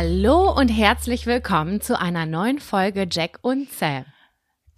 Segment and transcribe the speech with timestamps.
[0.00, 4.04] Hallo und herzlich willkommen zu einer neuen Folge Jack und Sam.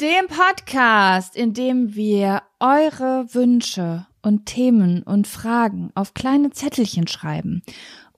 [0.00, 7.60] Dem Podcast, in dem wir eure Wünsche und Themen und Fragen auf kleine Zettelchen schreiben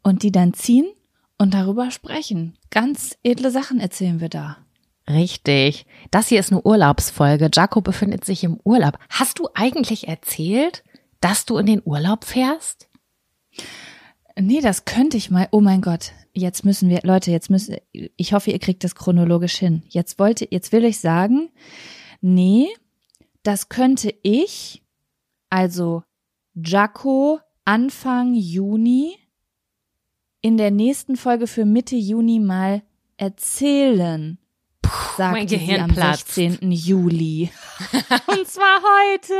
[0.04, 0.86] und die dann ziehen
[1.38, 2.56] und darüber sprechen.
[2.70, 4.58] Ganz edle Sachen erzählen wir da.
[5.10, 5.86] Richtig.
[6.12, 7.50] Das hier ist eine Urlaubsfolge.
[7.52, 8.96] Jaco befindet sich im Urlaub.
[9.10, 10.84] Hast du eigentlich erzählt,
[11.20, 12.88] dass du in den Urlaub fährst?
[14.38, 15.48] Nee, das könnte ich mal.
[15.50, 16.12] Oh mein Gott.
[16.34, 19.82] Jetzt müssen wir, Leute, jetzt müssen, ich hoffe, ihr kriegt das chronologisch hin.
[19.88, 21.50] Jetzt wollte, jetzt will ich sagen,
[22.20, 22.68] nee,
[23.42, 24.82] das könnte ich,
[25.50, 26.02] also
[26.54, 29.16] Jaco Anfang Juni
[30.40, 32.82] in der nächsten Folge für Mitte Juni mal
[33.16, 34.38] erzählen
[35.16, 36.34] sagte mein sie Gehirn am platzt.
[36.34, 36.70] 16.
[36.72, 37.50] Juli.
[38.26, 39.34] Und zwar heute.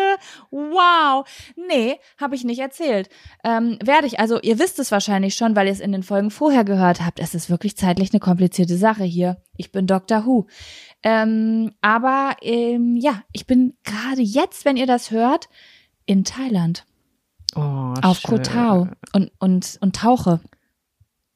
[0.51, 1.27] Wow.
[1.57, 3.09] Nee, habe ich nicht erzählt.
[3.45, 6.31] Ähm, werde ich, also ihr wisst es wahrscheinlich schon, weil ihr es in den Folgen
[6.31, 7.19] vorher gehört habt.
[7.21, 9.41] Es ist wirklich zeitlich eine komplizierte Sache hier.
[9.57, 10.25] Ich bin Dr.
[10.27, 10.47] Who.
[11.03, 15.49] Ähm, aber ähm, ja, ich bin gerade jetzt, wenn ihr das hört,
[16.07, 16.85] in Thailand.
[17.55, 20.41] Oh, Auf Koh Tao und, und, und tauche,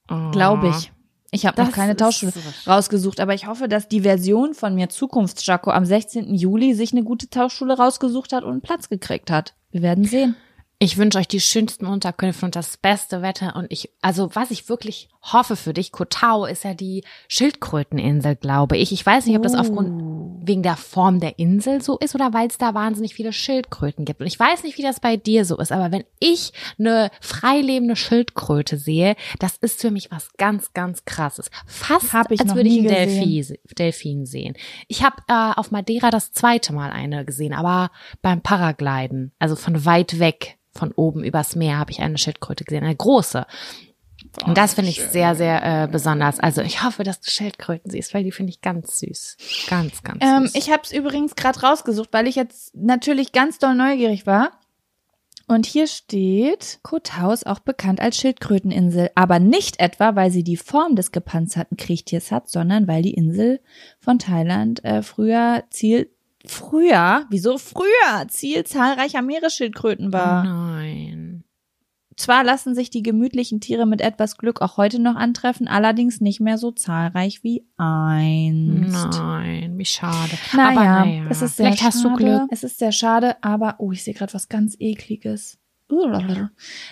[0.09, 0.31] Oh.
[0.31, 0.93] glaube ich.
[1.37, 2.33] Ich habe noch keine Tauschschule
[2.67, 6.35] rausgesucht, aber ich hoffe, dass die Version von mir Zukunftsjaco am 16.
[6.35, 9.55] Juli sich eine gute Tauschschule rausgesucht hat und einen Platz gekriegt hat.
[9.71, 10.35] Wir werden sehen.
[10.79, 13.55] Ich wünsche euch die schönsten Unterkünfte und das beste Wetter.
[13.55, 18.37] Und ich, also was ich wirklich hoffe für dich, Koh Tao ist ja die Schildkröteninsel,
[18.37, 18.93] glaube ich.
[18.93, 22.49] Ich weiß nicht, ob das aufgrund wegen der Form der Insel so ist oder weil
[22.49, 24.21] es da wahnsinnig viele Schildkröten gibt.
[24.21, 27.97] Und ich weiß nicht, wie das bei dir so ist, aber wenn ich eine freilebende
[27.97, 31.51] Schildkröte sehe, das ist für mich was ganz, ganz krasses.
[31.67, 32.89] Fast als würde ich einen.
[32.89, 34.55] Delfin, Delfin sehen.
[34.89, 37.91] Ich habe äh, auf Madeira das zweite Mal eine gesehen, aber
[38.23, 42.85] beim Paragliden, also von weit weg, von oben übers Meer, habe ich eine Schildkröte gesehen,
[42.85, 43.47] eine große.
[44.45, 46.41] Und das finde ich sehr, sehr äh, besonders.
[46.41, 49.37] Also ich hoffe, dass du Schildkröten siehst, weil die finde ich ganz süß.
[49.69, 50.55] Ganz, ganz Ähm, süß.
[50.55, 54.53] ich habe es übrigens gerade rausgesucht, weil ich jetzt natürlich ganz doll neugierig war.
[55.49, 56.81] Und hier steht,
[57.33, 62.33] ist auch bekannt als Schildkröteninsel, aber nicht etwa, weil sie die Form des gepanzerten Kriechtiers
[62.33, 63.61] hat, sondern weil die Insel
[64.01, 66.11] von Thailand äh, früher Ziel,
[66.45, 70.43] früher, wieso früher Ziel zahlreicher Meeresschildkröten oh war.
[70.45, 71.36] nein.
[72.17, 76.41] Zwar lassen sich die gemütlichen Tiere mit etwas Glück auch heute noch antreffen, allerdings nicht
[76.41, 79.19] mehr so zahlreich wie einst.
[79.19, 80.33] Nein, wie schade.
[80.55, 81.95] Naja, Aber naja, es ist sehr vielleicht schade.
[81.95, 82.49] hast du Glück.
[82.51, 85.59] Es ist sehr schade, aber oh, ich sehe gerade was ganz ekliges.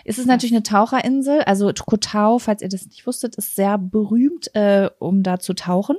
[0.05, 3.79] Es ist natürlich eine Taucherinsel, also Koh Tao, falls ihr das nicht wusstet, ist sehr
[3.79, 5.97] berühmt, äh, um da zu tauchen.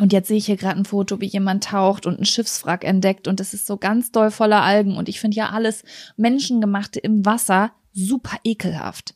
[0.00, 3.28] Und jetzt sehe ich hier gerade ein Foto, wie jemand taucht und ein Schiffswrack entdeckt
[3.28, 5.84] und es ist so ganz doll voller Algen und ich finde ja alles
[6.16, 9.14] Menschengemachte im Wasser super ekelhaft.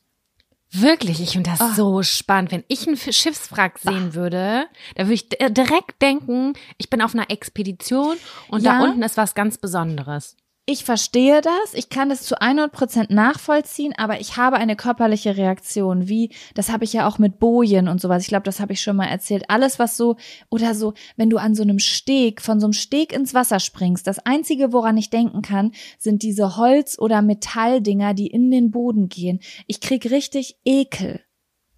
[0.71, 1.73] Wirklich, ich finde das Ah.
[1.75, 2.51] so spannend.
[2.51, 7.13] Wenn ich einen Schiffswrack sehen würde, da würde ich d- direkt denken, ich bin auf
[7.15, 8.17] einer Expedition
[8.49, 8.83] und da Ja.
[8.83, 10.37] unten ist was ganz Besonderes.
[10.71, 16.07] Ich verstehe das, ich kann das zu 100% nachvollziehen, aber ich habe eine körperliche Reaktion,
[16.07, 18.81] wie, das habe ich ja auch mit Bojen und sowas, ich glaube, das habe ich
[18.81, 20.15] schon mal erzählt, alles was so,
[20.51, 24.05] oder so, wenn du an so einem Steg, von so einem Steg ins Wasser springst,
[24.05, 29.09] das Einzige, woran ich denken kann, sind diese Holz- oder Metalldinger, die in den Boden
[29.09, 29.39] gehen.
[29.65, 31.19] Ich krieg richtig Ekel.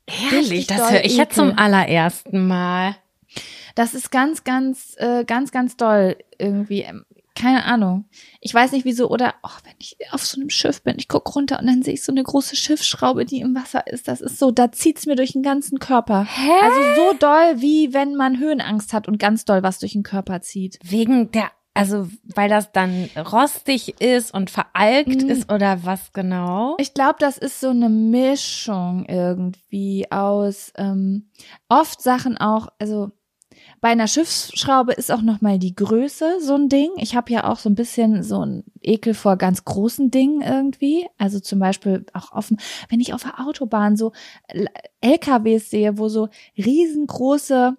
[0.05, 2.97] Ehrlich, Richtig das höre ich jetzt zum allerersten Mal.
[3.75, 6.85] Das ist ganz, ganz, äh, ganz, ganz doll irgendwie.
[7.41, 8.05] Keine Ahnung.
[8.39, 9.09] Ich weiß nicht wieso.
[9.09, 11.95] Oder oh, wenn ich auf so einem Schiff bin, ich guck runter und dann sehe
[11.95, 14.07] ich so eine große Schiffsschraube, die im Wasser ist.
[14.07, 16.25] Das ist so, da zieht's mir durch den ganzen Körper.
[16.29, 16.51] Hä?
[16.61, 20.41] Also so doll, wie wenn man Höhenangst hat und ganz doll was durch den Körper
[20.41, 20.77] zieht.
[20.83, 25.29] Wegen der, also weil das dann rostig ist und veralkt Mm.
[25.29, 26.75] ist oder was genau?
[26.79, 31.29] Ich glaube, das ist so eine Mischung irgendwie aus ähm,
[31.69, 33.11] oft Sachen auch, also
[33.81, 36.91] bei einer Schiffsschraube ist auch noch mal die Größe so ein Ding.
[36.97, 41.07] Ich habe ja auch so ein bisschen so ein Ekel vor ganz großen Dingen irgendwie.
[41.17, 42.57] Also zum Beispiel auch dem-
[42.89, 44.13] wenn ich auf der Autobahn so
[45.01, 47.75] LKWs sehe, wo so riesengroße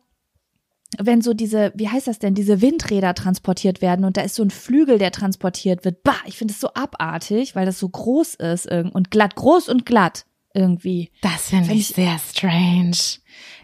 [0.98, 4.42] wenn so diese, wie heißt das denn, diese Windräder transportiert werden und da ist so
[4.42, 6.02] ein Flügel, der transportiert wird.
[6.02, 9.86] Bah, ich finde es so abartig, weil das so groß ist und glatt, groß und
[9.86, 11.10] glatt irgendwie.
[11.22, 12.96] Das finde Wenn ich ich- sehr strange.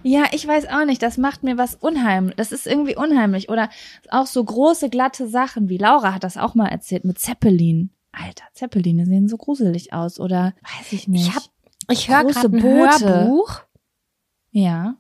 [0.02, 2.36] Ja, ich weiß auch nicht, das macht mir was unheimlich.
[2.36, 3.48] Das ist irgendwie unheimlich.
[3.48, 3.68] Oder
[4.10, 7.90] auch so große, glatte Sachen, wie Laura hat das auch mal erzählt mit Zeppelin.
[8.12, 10.18] Alter, Zeppeline sehen so gruselig aus.
[10.20, 11.28] Oder weiß ich nicht.
[11.28, 11.42] Ich hab,
[11.90, 13.08] ich höre gerade ein Boote.
[13.08, 13.60] Hörbuch.
[14.50, 14.94] ja.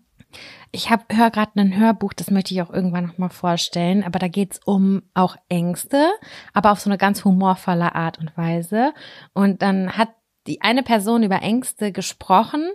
[0.70, 4.28] Ich hab, höre gerade ein Hörbuch, das möchte ich auch irgendwann nochmal vorstellen, aber da
[4.28, 6.10] geht's um auch Ängste,
[6.52, 8.92] aber auf so eine ganz humorvolle Art und Weise.
[9.32, 10.10] Und dann hat
[10.48, 12.70] die eine Person über Ängste gesprochen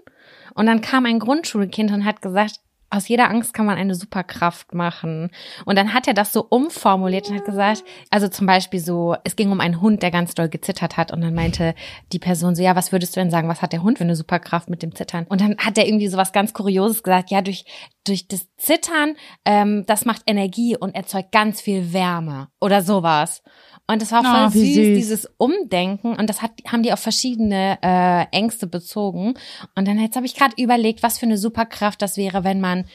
[0.53, 2.59] und dann kam ein Grundschulkind und hat gesagt,
[2.93, 5.31] aus jeder Angst kann man eine Superkraft machen.
[5.65, 9.35] Und dann hat er das so umformuliert und hat gesagt, also zum Beispiel so, es
[9.35, 11.11] ging um einen Hund, der ganz doll gezittert hat.
[11.11, 11.73] Und dann meinte
[12.11, 14.15] die Person so, ja, was würdest du denn sagen, was hat der Hund für eine
[14.15, 15.25] Superkraft mit dem Zittern?
[15.27, 17.65] Und dann hat er irgendwie so was ganz Kurioses gesagt, ja, durch,
[18.05, 23.41] durch das Zittern, ähm, das macht Energie und erzeugt ganz viel Wärme oder sowas.
[23.87, 24.95] Und das war Oh, voll süß, süß.
[24.97, 26.15] dieses Umdenken.
[26.15, 29.33] Und das hat, haben die auf verschiedene äh, Ängste bezogen.
[29.75, 32.85] Und dann jetzt habe ich gerade überlegt, was für eine Superkraft das wäre, wenn man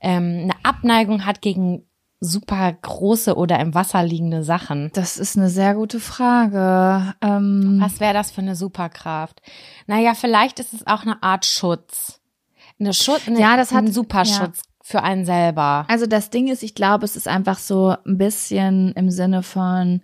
[0.00, 1.84] ähm, eine Abneigung hat gegen
[2.20, 4.90] super große oder im Wasser liegende Sachen.
[4.94, 7.14] Das ist eine sehr gute Frage.
[7.20, 9.40] Ähm, Was wäre das für eine Superkraft?
[9.86, 12.20] Naja, vielleicht ist es auch eine Art Schutz.
[12.80, 15.84] Eine Schutz, eine, Ja, das hat- ein Superschutz für einen selber.
[15.88, 20.00] Also das Ding ist, ich glaube, es ist einfach so ein bisschen im Sinne von,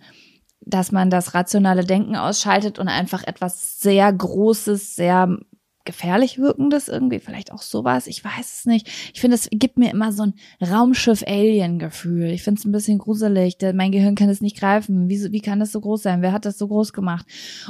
[0.65, 5.37] dass man das rationale Denken ausschaltet und einfach etwas sehr Großes, sehr
[5.85, 8.87] gefährlich wirkendes irgendwie, vielleicht auch sowas, ich weiß es nicht.
[9.13, 12.31] Ich finde, es gibt mir immer so ein Raumschiff-Alien-Gefühl.
[12.31, 13.57] Ich finde es ein bisschen gruselig.
[13.73, 15.09] Mein Gehirn kann es nicht greifen.
[15.09, 16.21] Wie, wie kann das so groß sein?
[16.21, 17.25] Wer hat das so groß gemacht?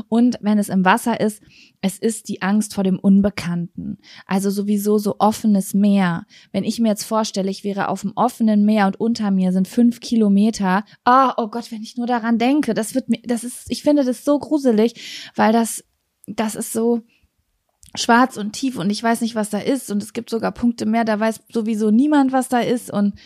[0.08, 1.42] Und wenn es im Wasser ist,
[1.82, 3.98] es ist die Angst vor dem Unbekannten.
[4.26, 6.26] Also sowieso so offenes Meer.
[6.52, 9.68] Wenn ich mir jetzt vorstelle, ich wäre auf dem offenen Meer und unter mir sind
[9.68, 10.84] fünf Kilometer.
[11.06, 14.04] Oh, oh Gott, wenn ich nur daran denke, das wird mir, das ist, ich finde
[14.04, 15.84] das so gruselig, weil das,
[16.28, 17.02] das ist so
[17.98, 20.86] schwarz und tief und ich weiß nicht, was da ist und es gibt sogar Punkte
[20.86, 23.14] mehr, da weiß sowieso niemand, was da ist und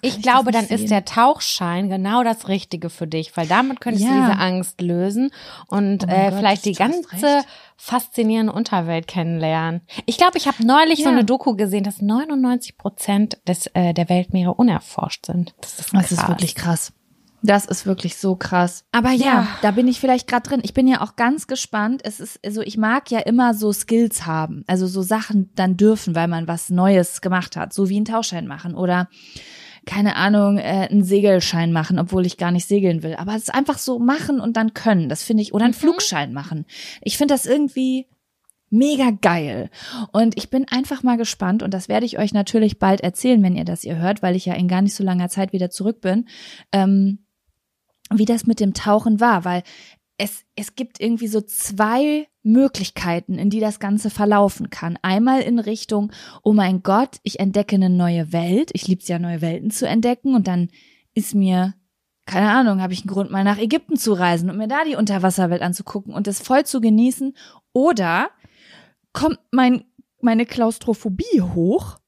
[0.00, 0.78] Ich glaube, dann sehen.
[0.78, 4.20] ist der Tauchschein genau das Richtige für dich, weil damit könntest du Ja.
[4.26, 5.30] diese Angst lösen
[5.68, 7.42] und Oh äh, Gott, vielleicht die du ganze
[7.76, 9.82] faszinierende Unterwelt kennenlernen.
[10.06, 11.10] Ich glaube, ich habe neulich so Ja.
[11.10, 15.54] eine Doku gesehen, dass 99 Prozent des äh, der Weltmeere unerforscht sind.
[15.60, 16.08] Das ist, krass.
[16.08, 16.94] Das ist wirklich krass.
[17.42, 18.84] Das ist wirklich so krass.
[18.92, 19.48] Aber ja, Ja.
[19.62, 20.60] da bin ich vielleicht gerade drin.
[20.62, 22.00] Ich bin ja auch ganz gespannt.
[22.04, 24.62] Es ist, also ich mag ja immer so Skills haben.
[24.66, 27.72] Also so Sachen dann dürfen, weil man was Neues gemacht hat.
[27.72, 29.08] So wie einen Tauschschein machen oder
[29.84, 33.16] keine Ahnung, äh, einen Segelschein machen, obwohl ich gar nicht segeln will.
[33.16, 35.08] Aber es ist einfach so machen und dann können.
[35.08, 35.78] Das finde ich, oder einen Mhm.
[35.78, 36.66] Flugschein machen.
[37.00, 38.06] Ich finde das irgendwie
[38.70, 39.70] mega geil.
[40.12, 43.56] Und ich bin einfach mal gespannt und das werde ich euch natürlich bald erzählen, wenn
[43.56, 46.00] ihr das ihr hört, weil ich ja in gar nicht so langer Zeit wieder zurück
[46.00, 46.26] bin,
[46.70, 47.18] ähm,
[48.18, 49.62] wie das mit dem Tauchen war, weil
[50.18, 54.98] es, es gibt irgendwie so zwei Möglichkeiten, in die das Ganze verlaufen kann.
[55.02, 58.70] Einmal in Richtung, oh mein Gott, ich entdecke eine neue Welt.
[58.74, 60.68] Ich lieb's ja, neue Welten zu entdecken und dann
[61.14, 61.74] ist mir
[62.26, 64.96] keine Ahnung, habe ich einen Grund, mal nach Ägypten zu reisen und mir da die
[64.96, 67.36] Unterwasserwelt anzugucken und das voll zu genießen.
[67.72, 68.30] Oder
[69.12, 69.84] kommt mein,
[70.20, 71.98] meine Klaustrophobie hoch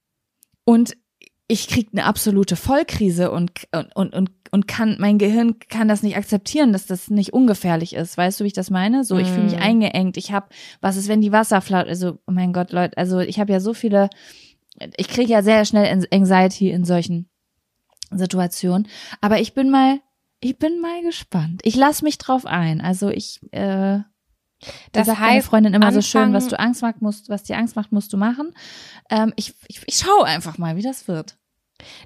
[0.64, 0.96] und
[1.46, 3.52] ich krieg eine absolute Vollkrise und,
[3.94, 8.16] und, und, und, kann, mein Gehirn kann das nicht akzeptieren, dass das nicht ungefährlich ist.
[8.16, 9.04] Weißt du, wie ich das meine?
[9.04, 9.62] So, ich fühle mich Mm.
[9.62, 10.16] eingeengt.
[10.16, 10.46] Ich habe,
[10.80, 13.74] was ist, wenn die Wasserflasche, also, oh mein Gott, Leute, also ich habe ja so
[13.74, 14.08] viele,
[14.96, 17.28] ich kriege ja sehr schnell Anxiety in solchen
[18.10, 18.88] Situationen.
[19.20, 20.00] Aber ich bin mal,
[20.40, 21.60] ich bin mal gespannt.
[21.64, 22.80] Ich lass mich drauf ein.
[22.80, 23.98] Also ich, äh,
[24.92, 27.42] Das sagt meine heißt, Freundin immer so schön, Anfang- was du Angst macht, musst, was
[27.42, 28.52] dir Angst macht, musst du machen.
[29.10, 31.36] Ähm, ich, ich, ich schaue einfach mal, wie das wird.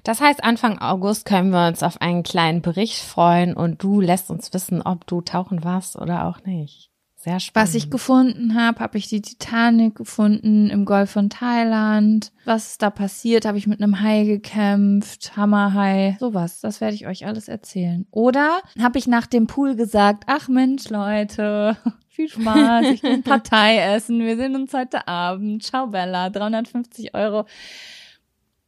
[0.03, 4.29] Das heißt, Anfang August können wir uns auf einen kleinen Bericht freuen und du lässt
[4.29, 6.89] uns wissen, ob du tauchen warst oder auch nicht.
[7.15, 7.67] Sehr spannend.
[7.67, 12.31] Was ich gefunden habe, habe ich die Titanic gefunden im Golf von Thailand.
[12.45, 13.45] Was ist da passiert?
[13.45, 16.61] Habe ich mit einem Hai gekämpft, Hammerhai, sowas.
[16.61, 18.07] Das werde ich euch alles erzählen.
[18.11, 21.75] Oder habe ich nach dem Pool gesagt, ach Mensch, Leute,
[22.19, 25.63] viel Spaß, ich gehe Partei essen, wir sehen uns heute Abend.
[25.63, 27.45] Ciao Bella, 350 Euro.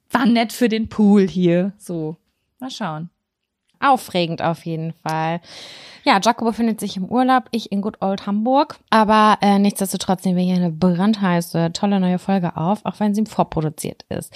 [0.09, 1.73] War nett für den Pool hier.
[1.77, 2.15] So,
[2.59, 3.09] mal schauen.
[3.81, 5.41] Aufregend auf jeden Fall.
[6.05, 8.79] Ja, Jaco befindet sich im Urlaub, ich in Good Old Hamburg.
[8.89, 13.25] Aber äh, nichtsdestotrotz nehmen wir hier eine brandheiße, tolle neue Folge auf, auch wenn sie
[13.25, 14.33] vorproduziert ist.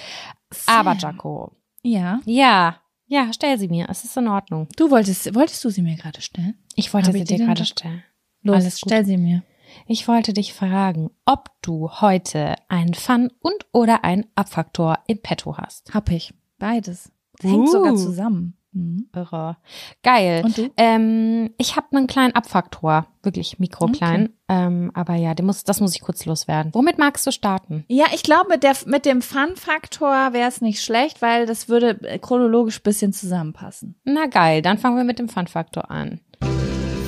[0.66, 1.54] Aber Jaco,
[1.84, 2.20] Ja.
[2.26, 3.88] ja, ja, stell sie mir.
[3.90, 4.68] Es ist in Ordnung.
[4.76, 6.56] Du wolltest, wolltest du sie mir gerade stellen?
[6.76, 8.04] Ich wollte Hab sie ich dir gerade stellen.
[8.46, 8.92] Los, Alles gut.
[8.92, 9.44] stell sie mir.
[9.88, 15.58] Ich wollte dich fragen, ob du heute einen Fun- und oder einen Abfaktor im Petto
[15.58, 15.94] hast.
[15.94, 16.34] Hab ich.
[16.60, 17.12] Beides.
[17.42, 17.72] Hängt Uh.
[17.72, 18.56] sogar zusammen.
[18.72, 19.10] Mhm.
[19.16, 19.58] Irre.
[20.04, 20.44] Geil.
[20.46, 20.70] Und du?
[20.78, 24.30] Ähm, ich habe einen kleinen Abfaktor, wirklich mikroklein.
[24.48, 26.74] Ähm, aber ja, den muss, das muss ich kurz loswerden.
[26.76, 27.84] Womit magst du starten?
[27.88, 32.00] Ja, ich glaube, mit, der, mit dem Fun-Faktor wäre es nicht schlecht, weil das würde
[32.04, 33.96] äh, chronologisch bisschen zusammenpassen.
[34.04, 36.20] Na geil, dann fangen wir mit dem Fun-Faktor an.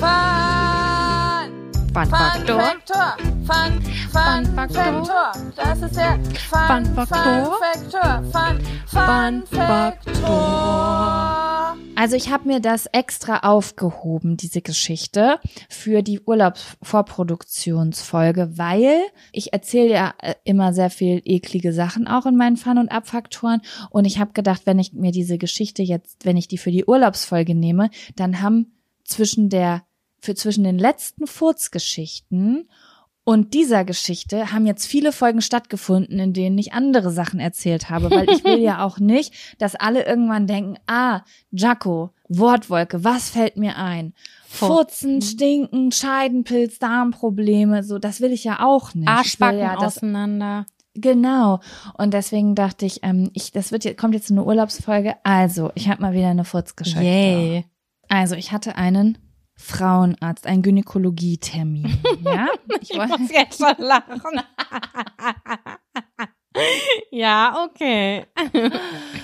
[0.00, 0.47] Fun
[1.92, 2.60] Fun-Faktor.
[2.60, 3.16] Faktor.
[3.46, 5.08] Fun, Fun Fun.
[5.56, 7.44] Das ist der Fun, Fun Faktor.
[7.44, 8.22] Fun Faktor.
[8.32, 11.76] Fun, Fun Fun Faktor.
[11.96, 19.00] Also ich habe mir das extra aufgehoben, diese Geschichte, für die Urlaubsvorproduktionsfolge, weil
[19.32, 23.62] ich erzähle ja äh, immer sehr viel eklige Sachen auch in meinen Fun- und Abfaktoren.
[23.90, 26.84] Und ich habe gedacht, wenn ich mir diese Geschichte jetzt, wenn ich die für die
[26.84, 29.82] Urlaubsfolge nehme, dann haben zwischen der,
[30.20, 32.68] für zwischen den letzten Furzgeschichten
[33.28, 38.10] und dieser Geschichte haben jetzt viele Folgen stattgefunden, in denen ich andere Sachen erzählt habe,
[38.10, 41.20] weil ich will ja auch nicht, dass alle irgendwann denken, ah,
[41.50, 44.14] Jaco, Wortwolke, was fällt mir ein?
[44.46, 49.08] Furzen, Stinken, Scheidenpilz, Darmprobleme, so, das will ich ja auch nicht.
[49.08, 50.64] Arschbacken ja, das, auseinander.
[50.94, 51.60] Genau.
[51.98, 55.16] Und deswegen dachte ich, ähm, ich, das wird jetzt, kommt jetzt eine Urlaubsfolge.
[55.22, 57.04] Also, ich habe mal wieder eine Furzgeschichte.
[57.04, 57.66] Yay.
[58.08, 59.18] Also, ich hatte einen
[59.60, 61.98] Frauenarzt, einen Gynäkologietermin.
[62.22, 62.46] ja,
[62.80, 64.22] ich wollte, muss jetzt schon lachen.
[67.10, 68.24] ja, okay.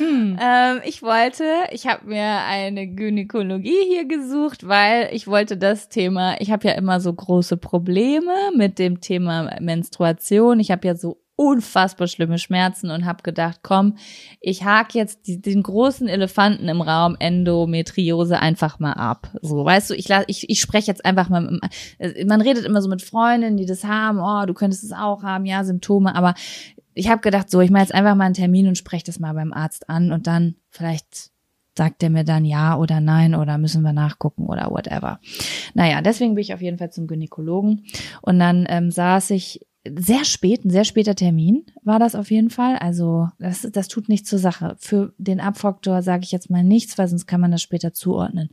[0.01, 6.41] ähm, ich wollte, ich habe mir eine Gynäkologie hier gesucht, weil ich wollte das Thema,
[6.41, 10.59] ich habe ja immer so große Probleme mit dem Thema Menstruation.
[10.59, 13.97] Ich habe ja so unfassbar schlimme Schmerzen und habe gedacht, komm,
[14.41, 19.31] ich hake jetzt die, den großen Elefanten im Raum Endometriose einfach mal ab.
[19.43, 21.41] So, weißt du, ich ich, ich spreche jetzt einfach mal.
[21.41, 21.63] mit-
[21.99, 24.21] äh, Man redet immer so mit Freundinnen, die das haben.
[24.21, 26.15] Oh, du könntest es auch haben, ja, Symptome.
[26.15, 26.35] Aber
[26.95, 29.33] ich habe gedacht, so, ich mache jetzt einfach mal einen Termin und spreche das mal
[29.35, 31.31] beim Arzt an und dann vielleicht
[31.77, 35.19] sagt der mir dann ja oder nein oder müssen wir nachgucken oder whatever.
[35.75, 37.85] Naja, deswegen bin ich auf jeden Fall zum Gynäkologen
[38.23, 42.49] und dann ähm, saß ich sehr spät, ein sehr später Termin war das auf jeden
[42.51, 42.77] Fall.
[42.77, 44.77] Also das, das tut nichts zur Sache.
[44.79, 48.49] Für den Abfaktor sage ich jetzt mal nichts, weil sonst kann man das später zuordnen.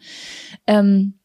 [0.68, 1.20] Ähm,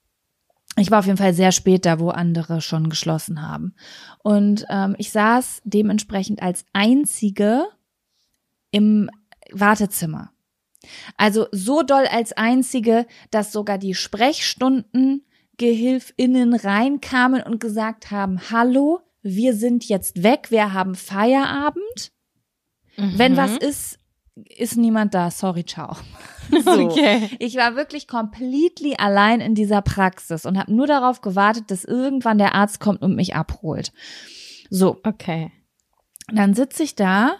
[0.78, 3.75] ich war auf jeden Fall sehr spät da, wo andere schon geschlossen haben.
[4.22, 7.64] Und ähm, ich saß dementsprechend als einzige
[8.70, 9.10] im
[9.52, 10.32] Wartezimmer.
[11.16, 19.54] Also so doll als einzige, dass sogar die Sprechstunden-GehilfInnen reinkamen und gesagt haben, hallo, wir
[19.54, 22.12] sind jetzt weg, wir haben Feierabend.
[22.97, 23.37] Wenn Mhm.
[23.37, 23.99] was ist,
[24.56, 25.30] ist niemand da.
[25.30, 25.97] Sorry, ciao.
[26.64, 26.71] So.
[26.90, 27.28] Okay.
[27.40, 32.38] Ich war wirklich completely allein in dieser Praxis und habe nur darauf gewartet, dass irgendwann
[32.38, 33.92] der Arzt kommt und mich abholt.
[34.71, 35.50] So, Okay.
[36.33, 37.33] dann sitze ich da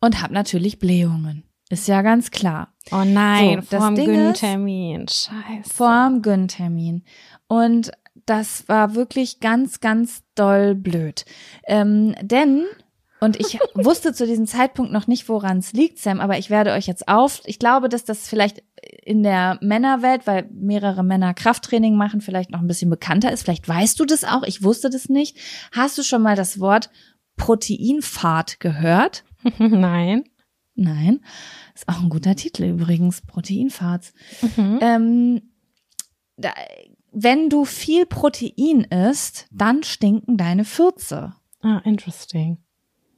[0.00, 1.44] und habe natürlich Blähungen.
[1.68, 2.72] Ist ja ganz klar.
[2.90, 5.06] Oh nein, So, vorm Gyn-Termin.
[5.08, 5.68] Scheiße.
[5.74, 7.04] Vorm Gyn-Termin.
[7.48, 7.92] Und
[8.26, 11.24] das war wirklich ganz, ganz doll blöd.
[11.66, 12.64] Ähm, denn,
[13.20, 16.72] und ich wusste zu diesem Zeitpunkt noch nicht, woran es liegt, Sam, aber ich werde
[16.72, 18.62] euch jetzt auf, ich glaube, dass das vielleicht
[19.02, 23.42] in der Männerwelt, weil mehrere Männer Krafttraining machen, vielleicht noch ein bisschen bekannter ist.
[23.42, 25.36] Vielleicht weißt du das auch, ich wusste das nicht.
[25.72, 26.90] Hast du schon mal das Wort
[27.36, 29.24] Proteinfahrt gehört?
[29.58, 30.24] Nein.
[30.76, 31.20] Nein,
[31.72, 34.12] ist auch ein guter Titel übrigens, Proteinfarts.
[34.56, 34.78] Mhm.
[34.82, 35.42] Ähm,
[36.36, 36.52] da,
[37.14, 41.34] wenn du viel Protein isst, dann stinken deine Fürze.
[41.62, 42.58] Ah, interesting.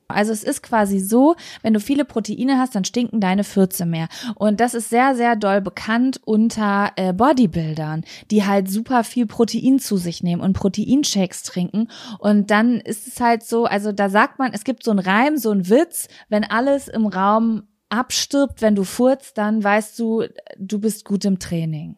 [0.09, 4.09] Also es ist quasi so, wenn du viele Proteine hast, dann stinken deine Fürze mehr.
[4.37, 9.81] Und das ist sehr, sehr doll bekannt unter äh, Bodybuildern, die halt super viel Protein
[9.81, 11.89] zu sich nehmen und Proteinshakes trinken.
[12.21, 15.39] Und dann ist es halt so, also da sagt man, es gibt so einen Reim,
[15.39, 20.25] so einen Witz, wenn alles im Raum abstirbt, wenn du furzt, dann weißt du,
[20.59, 21.97] du bist gut im Training.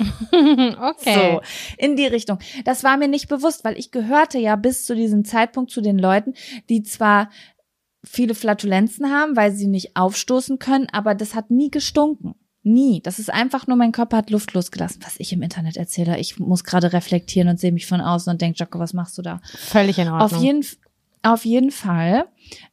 [0.32, 1.14] okay.
[1.14, 1.40] So,
[1.78, 2.38] in die Richtung.
[2.64, 5.98] Das war mir nicht bewusst, weil ich gehörte ja bis zu diesem Zeitpunkt zu den
[5.98, 6.34] Leuten,
[6.68, 7.30] die zwar
[8.02, 12.34] viele Flatulenzen haben, weil sie nicht aufstoßen können, aber das hat nie gestunken.
[12.62, 13.00] Nie.
[13.02, 16.18] Das ist einfach nur, mein Körper hat Luft losgelassen, was ich im Internet erzähle.
[16.18, 19.22] Ich muss gerade reflektieren und sehe mich von außen und denke, Jocko, was machst du
[19.22, 19.40] da?
[19.44, 20.38] Völlig in Ordnung.
[20.38, 20.66] Auf jeden,
[21.22, 22.26] auf jeden Fall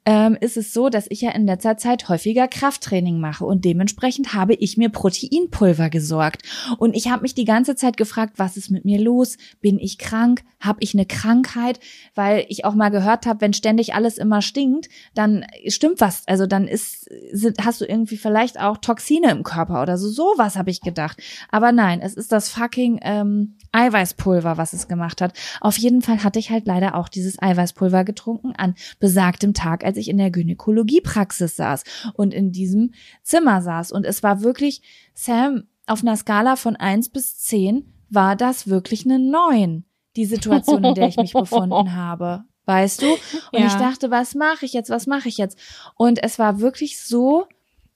[0.06, 4.34] ähm, ist es so, dass ich ja in letzter Zeit häufiger Krafttraining mache und dementsprechend
[4.34, 6.44] habe ich mir Proteinpulver gesorgt.
[6.78, 9.38] Und ich habe mich die ganze Zeit gefragt, was ist mit mir los?
[9.60, 10.44] Bin ich krank?
[10.60, 11.80] Habe ich eine Krankheit?
[12.16, 16.24] Weil ich auch mal gehört habe, wenn ständig alles immer stinkt, dann stimmt was.
[16.28, 20.10] Also dann ist, sind, hast du irgendwie vielleicht auch Toxine im Körper oder so.
[20.10, 21.22] Sowas habe ich gedacht.
[21.50, 25.34] Aber nein, es ist das fucking ähm, Eiweißpulver, was es gemacht hat.
[25.62, 29.98] Auf jeden Fall hatte ich halt leider auch dieses Eiweißpulver getrunken an besagtem Tag, als
[29.98, 31.84] ich in der Gynäkologiepraxis saß
[32.14, 32.92] und in diesem
[33.24, 33.92] Zimmer saß.
[33.92, 34.82] Und es war wirklich,
[35.14, 40.84] Sam, auf einer Skala von eins bis zehn war das wirklich eine neun, die Situation,
[40.84, 42.44] in der ich mich befunden habe.
[42.66, 43.12] Weißt du?
[43.14, 43.20] Und
[43.62, 43.68] Ja.
[43.68, 44.90] ich dachte, was mache ich jetzt?
[44.90, 45.58] Was mache ich jetzt?
[45.96, 47.46] Und es war wirklich so,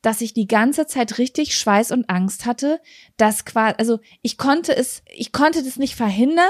[0.02, 2.80] dass ich die ganze Zeit richtig Schweiß und Angst hatte,
[3.18, 6.46] dass quasi, also ich konnte es, ich konnte das nicht verhindern,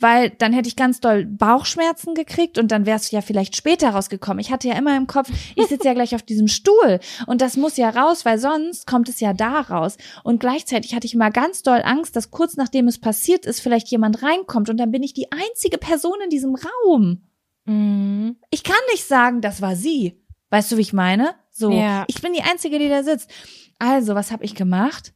[0.00, 4.38] weil dann hätte ich ganz doll Bauchschmerzen gekriegt und dann wär's ja vielleicht später rausgekommen.
[4.40, 7.56] Ich hatte ja immer im Kopf, ich sitze ja gleich auf diesem Stuhl und das
[7.56, 9.96] muss ja raus, weil sonst kommt es ja da raus.
[10.24, 13.88] Und gleichzeitig hatte ich immer ganz doll Angst, dass kurz nachdem es passiert ist, vielleicht
[13.88, 17.22] jemand reinkommt und dann bin ich die einzige Person in diesem Raum.
[17.64, 18.36] Mhm.
[18.50, 20.20] Ich kann nicht sagen, das war sie.
[20.50, 21.34] Weißt du, wie ich meine?
[21.50, 22.04] So, Ja.
[22.06, 23.30] ich bin die einzige, die da sitzt.
[23.78, 25.12] Also, was habe ich gemacht?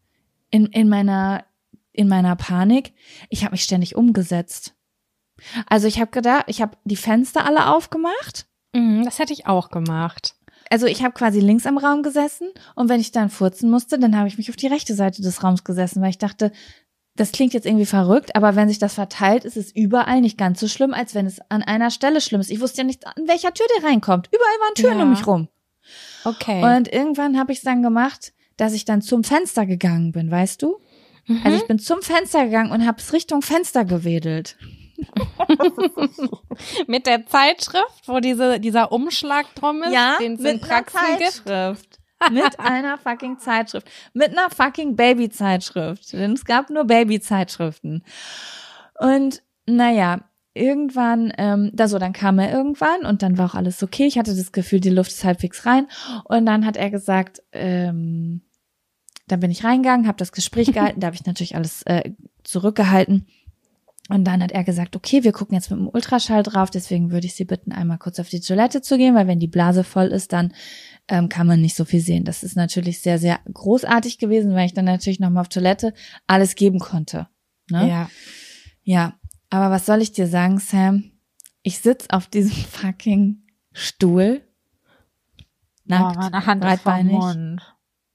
[0.50, 1.44] In in meiner
[1.92, 2.92] in meiner Panik,
[3.28, 4.74] ich habe mich ständig umgesetzt.
[5.66, 8.46] Also, ich habe gedacht, ich habe die Fenster alle aufgemacht.
[8.74, 10.34] Mhm, das hätte ich auch gemacht.
[10.70, 14.16] Also, ich habe quasi links am Raum gesessen und wenn ich dann furzen musste, dann
[14.16, 16.52] habe ich mich auf die rechte Seite des Raums gesessen, weil ich dachte,
[17.14, 20.60] das klingt jetzt irgendwie verrückt, aber wenn sich das verteilt, ist es überall nicht ganz
[20.60, 22.50] so schlimm, als wenn es an einer Stelle schlimm ist.
[22.50, 24.28] Ich wusste ja nicht, an welcher Tür der reinkommt.
[24.28, 25.04] Überall waren Türen Ja.
[25.04, 25.48] um mich rum.
[26.24, 26.62] Okay.
[26.64, 30.62] Und irgendwann habe ich es dann gemacht, dass ich dann zum Fenster gegangen bin, weißt
[30.62, 30.78] du?
[31.26, 31.40] Mhm.
[31.44, 34.56] Also ich bin zum Fenster gegangen und habe es Richtung Fenster gewedelt.
[36.86, 41.00] Mit der Zeitschrift, wo diese, dieser Umschlag drum ist, den es in mit einer Praxen
[41.18, 41.30] gibt.
[41.32, 41.98] Zeitschrift.
[42.30, 43.88] mit einer fucking Zeitschrift.
[44.12, 46.12] Mit einer fucking Babyzeitschrift.
[46.12, 48.04] Denn es gab nur Babyzeitschriften.
[48.98, 50.20] Und naja,
[50.54, 54.06] irgendwann, ähm, da so, dann kam er irgendwann und dann war auch alles okay.
[54.06, 55.88] Ich hatte das Gefühl, die Luft ist halbwegs rein.
[56.24, 58.42] Und dann hat er gesagt, ähm,
[59.32, 62.12] dann bin ich reingegangen, habe das Gespräch gehalten, da habe ich natürlich alles äh,
[62.44, 63.26] zurückgehalten.
[64.08, 67.26] Und dann hat er gesagt, okay, wir gucken jetzt mit dem Ultraschall drauf, deswegen würde
[67.26, 70.08] ich Sie bitten, einmal kurz auf die Toilette zu gehen, weil wenn die Blase voll
[70.08, 70.52] ist, dann
[71.08, 72.24] ähm, kann man nicht so viel sehen.
[72.24, 75.94] Das ist natürlich sehr, sehr großartig gewesen, weil ich dann natürlich nochmal auf Toilette
[76.26, 77.28] alles geben konnte.
[77.70, 77.88] Ne?
[77.88, 78.10] Ja.
[78.82, 79.14] Ja,
[79.50, 81.12] aber was soll ich dir sagen, Sam?
[81.62, 83.42] Ich sitz auf diesem fucking
[83.72, 84.42] Stuhl.
[85.84, 87.18] Nackt, oh, meine Hand breitbeinig.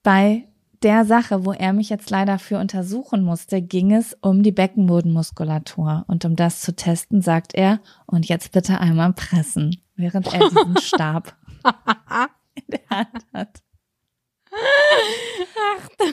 [0.04, 0.48] Bei
[0.84, 6.06] der Sache, wo er mich jetzt leider für untersuchen musste, ging es um die Beckenbodenmuskulatur.
[6.08, 10.78] Und um das zu testen, sagt er, und jetzt bitte einmal pressen, während er diesen
[10.82, 11.36] Stab
[12.56, 13.62] in der Hand hat.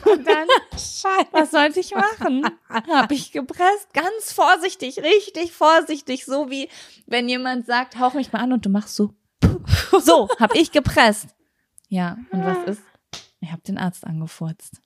[0.05, 1.27] Und dann, Scheiße.
[1.31, 2.45] was sollte ich machen?
[2.69, 6.69] Hab ich gepresst, ganz vorsichtig, richtig vorsichtig, so wie
[7.07, 9.13] wenn jemand sagt, hauch mich mal an und du machst so.
[9.99, 11.35] So, hab ich gepresst.
[11.87, 12.81] Ja, und was ist?
[13.45, 14.81] Ich habe den Arzt angefurzt.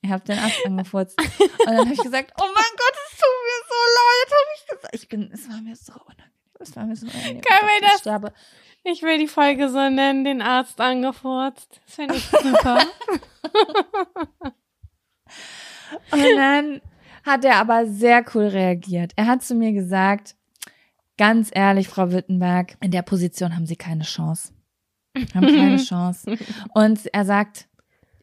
[0.00, 1.20] Ich habe den Arzt angefurzt.
[1.20, 4.66] Und dann habe ich gesagt, oh mein Gott, es tut mir so leid, habe ich
[4.70, 4.94] gesagt.
[4.94, 6.30] Ich bin, es war mir so unangenehm.
[6.60, 7.40] Es war mir so unangenehm.
[7.40, 8.32] Können wir das- sterbe.
[8.84, 11.80] Ich will die Folge so nennen, den Arzt angefurzt.
[11.86, 12.78] Das finde ich super.
[16.12, 16.80] Und dann
[17.24, 19.12] hat er aber sehr cool reagiert.
[19.16, 20.36] Er hat zu mir gesagt,
[21.18, 24.52] ganz ehrlich, Frau Wittenberg, in der Position haben Sie keine Chance.
[25.34, 26.36] Haben keine Chance.
[26.74, 27.66] Und er sagt,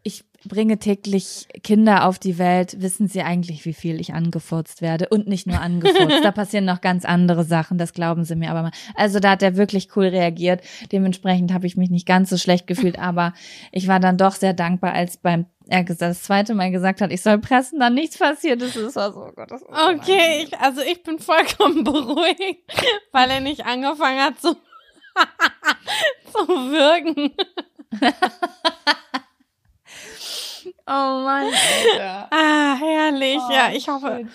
[0.04, 5.08] ich bringe täglich Kinder auf die Welt, wissen sie eigentlich, wie viel ich angefurzt werde.
[5.10, 6.24] Und nicht nur angefurzt.
[6.24, 8.72] da passieren noch ganz andere Sachen, das glauben sie mir aber mal.
[8.96, 10.62] Also da hat er wirklich cool reagiert.
[10.92, 13.34] Dementsprechend habe ich mich nicht ganz so schlecht gefühlt, aber
[13.72, 17.22] ich war dann doch sehr dankbar, als beim er das zweite Mal gesagt hat, ich
[17.22, 18.76] soll pressen, dann nichts passiert ist.
[18.98, 22.70] War so, oh Gott, das Okay, ich, also ich bin vollkommen beruhigt,
[23.14, 24.58] weil er nicht angefangen hat zu,
[26.32, 27.32] zu würgen.
[30.86, 30.92] Oh
[31.24, 32.28] Mann, Alter.
[32.32, 33.38] Ah, herrlich.
[33.38, 34.28] Oh, ja, ich hoffe.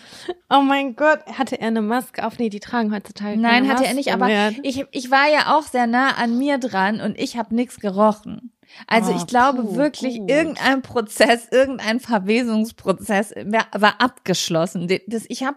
[0.50, 2.38] Oh mein Gott, hatte er eine Maske auf?
[2.38, 4.52] Nee, die tragen heutzutage Nein, hatte er nicht, aber mehr.
[4.62, 8.52] ich, ich war ja auch sehr nah an mir dran und ich habe nichts gerochen.
[8.86, 10.30] Also Oh, ich glaube puh, wirklich, gut.
[10.30, 14.88] irgendein Prozess, irgendein Verwesungsprozess war, war abgeschlossen.
[15.06, 15.56] Das, ich habe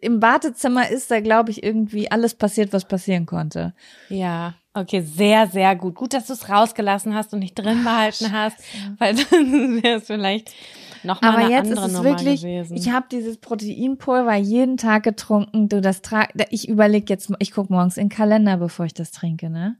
[0.00, 3.74] im Badezimmer ist da, glaube ich, irgendwie alles passiert, was passieren konnte.
[4.08, 5.94] Ja, okay, sehr, sehr gut.
[5.94, 8.56] Gut, dass du es rausgelassen hast und nicht drin behalten hast,
[8.98, 10.52] weil dann wäre es vielleicht
[11.02, 12.76] noch mal Aber eine jetzt ist andere es Nummer wirklich, gewesen.
[12.76, 15.68] ich habe dieses Proteinpulver jeden Tag getrunken.
[15.68, 19.10] Du das tra ich überlege jetzt, ich guck morgens in den Kalender, bevor ich das
[19.10, 19.76] trinke, ne?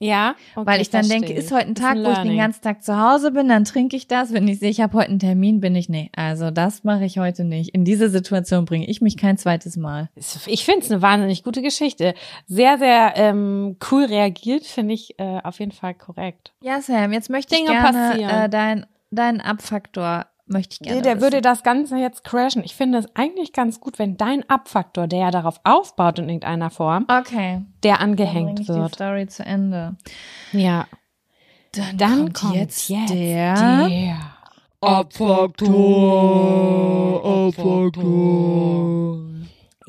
[0.00, 2.62] Ja, okay, Weil ich dann verstehe denke, ist heute ein Tag, wo ich den ganzen
[2.62, 4.32] Tag zu Hause bin, dann trinke ich das.
[4.32, 7.18] Wenn ich sehe, ich habe heute einen Termin, bin ich, nee, also das mache ich
[7.18, 7.70] heute nicht.
[7.70, 10.08] In diese Situation bringe ich mich kein zweites Mal.
[10.46, 12.14] Ich finde es eine wahnsinnig gute Geschichte.
[12.46, 16.52] Sehr, sehr ähm, cool reagiert, finde ich äh, auf jeden Fall korrekt.
[16.60, 18.30] Ja, Sam, jetzt möchte Dinge ich gerne passieren.
[18.30, 21.22] äh, dein, deinen Abfaktor möchte ich gerne der wissen.
[21.22, 22.64] würde das Ganze jetzt crashen.
[22.64, 26.70] Ich finde es eigentlich ganz gut, wenn dein Abfaktor, der ja darauf aufbaut in irgendeiner
[26.70, 28.94] Form, Okay, der dann bringe angehängt die wird.
[28.94, 29.96] Story zu Ende.
[30.52, 30.86] Ja.
[31.72, 34.16] Dann, Dann kommt, kommt jetzt, jetzt der, der
[34.80, 35.76] Abfaktor,
[37.48, 39.27] Abfaktor.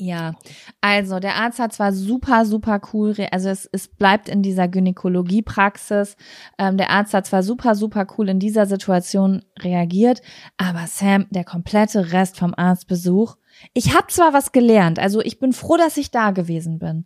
[0.02, 0.32] Ja,
[0.80, 6.16] also der Arzt hat zwar super, super cool, also es, es bleibt in dieser Gynäkologiepraxis.
[6.56, 10.22] Ähm, der Arzt hat zwar super, super cool in dieser Situation reagiert,
[10.56, 13.36] aber Sam, der komplette Rest vom Arztbesuch,
[13.74, 17.04] ich habe zwar was gelernt, also ich bin froh, dass ich da gewesen bin,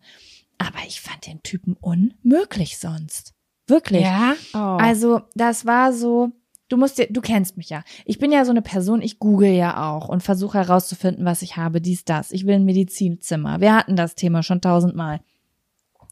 [0.58, 3.34] aber ich fand den Typen unmöglich sonst.
[3.66, 4.02] Wirklich.
[4.02, 4.34] Ja.
[4.52, 4.78] Oh.
[4.80, 6.30] Also, das war so,
[6.74, 7.84] du musst dir, du kennst mich ja.
[8.04, 11.56] Ich bin ja so eine Person, ich google ja auch und versuche herauszufinden, was ich
[11.56, 12.32] habe, dies, das.
[12.32, 13.60] Ich will ein Medizinzimmer.
[13.60, 15.20] Wir hatten das Thema schon tausendmal.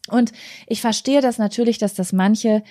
[0.07, 0.31] Und
[0.65, 2.63] ich verstehe das natürlich, dass das manche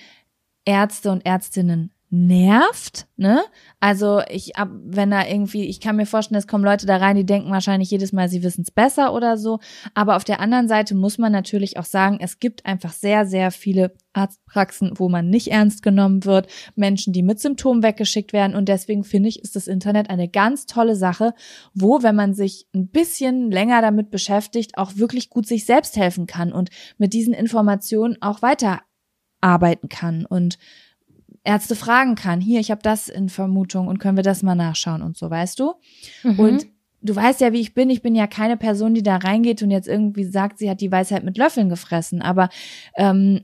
[0.65, 3.41] Ärzte und Ärztinnen nervt, ne?
[3.79, 7.15] Also ich ab, wenn da irgendwie, ich kann mir vorstellen, es kommen Leute da rein,
[7.15, 9.57] die denken wahrscheinlich jedes Mal, sie wissen es besser oder so.
[9.95, 13.49] Aber auf der anderen Seite muss man natürlich auch sagen, es gibt einfach sehr, sehr
[13.49, 16.45] viele Arztpraxen, wo man nicht ernst genommen wird,
[16.75, 18.55] Menschen, die mit Symptomen weggeschickt werden.
[18.55, 21.33] Und deswegen finde ich, ist das Internet eine ganz tolle Sache,
[21.73, 26.27] wo, wenn man sich ein bisschen länger damit beschäftigt, auch wirklich gut sich selbst helfen
[26.27, 30.59] kann und mit diesen Informationen auch weiterarbeiten kann und
[31.43, 35.01] Ärzte fragen kann, hier, ich habe das in Vermutung und können wir das mal nachschauen
[35.01, 35.73] und so, weißt du?
[36.23, 36.39] Mhm.
[36.39, 36.67] Und
[37.01, 37.89] du weißt ja, wie ich bin.
[37.89, 40.91] Ich bin ja keine Person, die da reingeht und jetzt irgendwie sagt, sie hat die
[40.91, 42.21] Weisheit mit Löffeln gefressen.
[42.21, 42.49] Aber
[42.95, 43.41] ähm,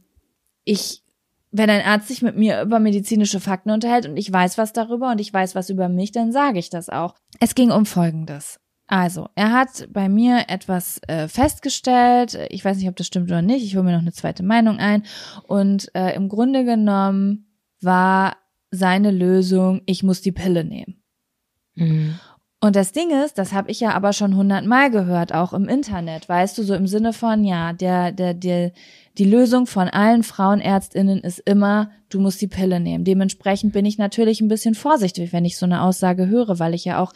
[0.64, 1.04] ich,
[1.52, 5.12] wenn ein Arzt sich mit mir über medizinische Fakten unterhält und ich weiß was darüber
[5.12, 7.16] und ich weiß was über mich, dann sage ich das auch.
[7.40, 8.60] Es ging um Folgendes.
[8.92, 12.40] Also, er hat bei mir etwas äh, festgestellt.
[12.50, 13.64] Ich weiß nicht, ob das stimmt oder nicht.
[13.64, 15.04] Ich hole mir noch eine zweite Meinung ein.
[15.46, 17.49] Und äh, im Grunde genommen
[17.82, 18.38] war
[18.72, 21.02] seine Lösung, ich muss die Pille nehmen.
[21.76, 22.20] Mhm.
[22.62, 26.28] Und das Ding ist, das habe ich ja aber schon hundertmal gehört, auch im Internet,
[26.28, 28.74] weißt du, so im Sinne von, ja, der, der, der,
[29.18, 33.06] die Lösung von allen Frauenärztinnen ist immer, du musst die Pille nehmen.
[33.06, 36.84] Dementsprechend bin ich natürlich ein bisschen vorsichtig, wenn ich so eine Aussage höre, weil ich
[36.84, 37.14] ja auch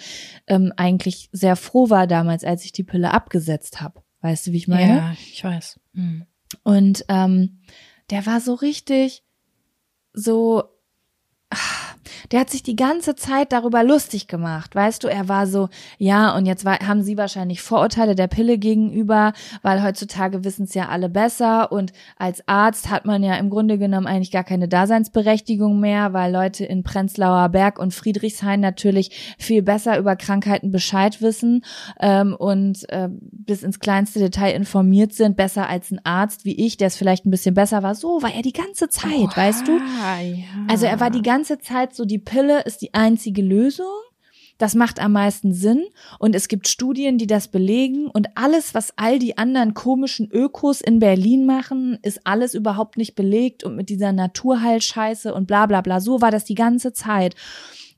[0.47, 4.01] ähm, eigentlich sehr froh war damals, als ich die Pille abgesetzt habe.
[4.21, 4.95] Weißt du, wie ich meine?
[4.95, 5.77] Ja, ich weiß.
[5.91, 6.25] Mhm.
[6.63, 7.59] Und ähm,
[8.09, 9.23] der war so richtig
[10.15, 10.72] so.
[12.31, 16.35] Der hat sich die ganze Zeit darüber lustig gemacht, weißt du, er war so, ja,
[16.35, 20.89] und jetzt war, haben sie wahrscheinlich Vorurteile der Pille gegenüber, weil heutzutage wissen es ja
[20.89, 25.79] alle besser und als Arzt hat man ja im Grunde genommen eigentlich gar keine Daseinsberechtigung
[25.79, 31.63] mehr, weil Leute in Prenzlauer Berg und Friedrichshain natürlich viel besser über Krankheiten Bescheid wissen
[31.99, 36.77] ähm, und äh, bis ins kleinste Detail informiert sind, besser als ein Arzt wie ich,
[36.77, 37.95] der es vielleicht ein bisschen besser war.
[37.95, 39.77] So war er die ganze Zeit, weißt du?
[39.77, 40.43] Ja.
[40.67, 43.87] Also er war die ganze Zeit so, die Pille ist die einzige Lösung.
[44.57, 45.83] Das macht am meisten Sinn.
[46.19, 48.07] Und es gibt Studien, die das belegen.
[48.07, 53.15] Und alles, was all die anderen komischen Ökos in Berlin machen, ist alles überhaupt nicht
[53.15, 53.63] belegt.
[53.63, 55.99] Und mit dieser Naturheilscheiße und bla bla bla.
[55.99, 57.35] So war das die ganze Zeit.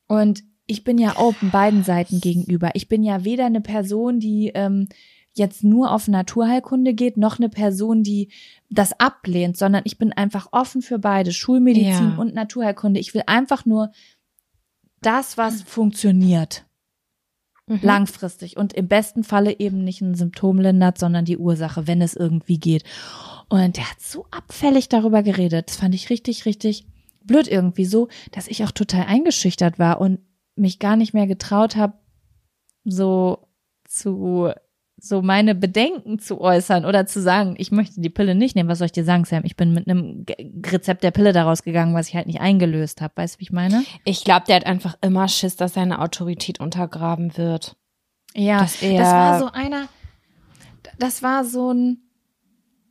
[0.08, 2.72] Und ich bin ja open beiden Seiten gegenüber.
[2.74, 4.88] Ich bin ja weder eine Person, die ähm,
[5.34, 8.30] jetzt nur auf Naturheilkunde geht, noch eine Person, die
[8.70, 12.16] das ablehnt, sondern ich bin einfach offen für beide, Schulmedizin Ja.
[12.18, 13.00] und Naturheilkunde.
[13.00, 13.92] Ich will einfach nur
[15.02, 16.66] das, was funktioniert.
[17.68, 17.80] Mhm.
[17.82, 22.16] Langfristig und im besten Falle eben nicht ein Symptom lindert, sondern die Ursache, wenn es
[22.16, 22.84] irgendwie geht.
[23.50, 25.70] Und der hat so abfällig darüber geredet.
[25.70, 26.86] Das fand ich richtig, richtig
[27.24, 30.20] blöd irgendwie so, dass ich auch total eingeschüchtert war und
[30.56, 31.94] mich gar nicht mehr getraut habe,
[32.84, 33.48] so
[33.88, 34.52] zu
[35.08, 38.70] so meine Bedenken zu äußern oder zu sagen, ich möchte die Pille nicht nehmen.
[38.70, 39.44] Was soll ich dir sagen, Sam?
[39.46, 40.26] Ich bin mit einem
[40.66, 43.14] Rezept der Pille daraus gegangen, was ich halt nicht eingelöst habe.
[43.16, 43.84] Weißt du, wie ich meine?
[44.04, 47.76] Ich glaube, der hat einfach immer Schiss, dass seine Autorität untergraben wird.
[48.36, 49.88] Ja, das war so einer,
[50.98, 52.00] das war so ein,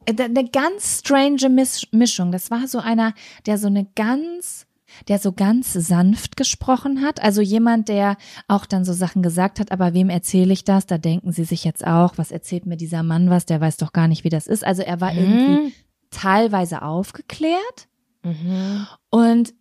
[0.08, 2.30] eine ganz strange Misch- Mischung.
[2.32, 3.12] Das war so einer,
[3.46, 4.63] der so eine ganz,
[5.08, 7.22] der so ganz sanft gesprochen hat.
[7.22, 8.16] Also jemand, der
[8.48, 10.86] auch dann so Sachen gesagt hat, aber wem erzähle ich das?
[10.86, 13.46] Da denken sie sich jetzt auch, was erzählt mir dieser Mann was?
[13.46, 14.64] Der weiß doch gar nicht, wie das ist.
[14.64, 15.72] Also er war irgendwie
[16.10, 17.88] teilweise aufgeklärt
[18.22, 18.86] Mhm.
[19.10, 19.52] und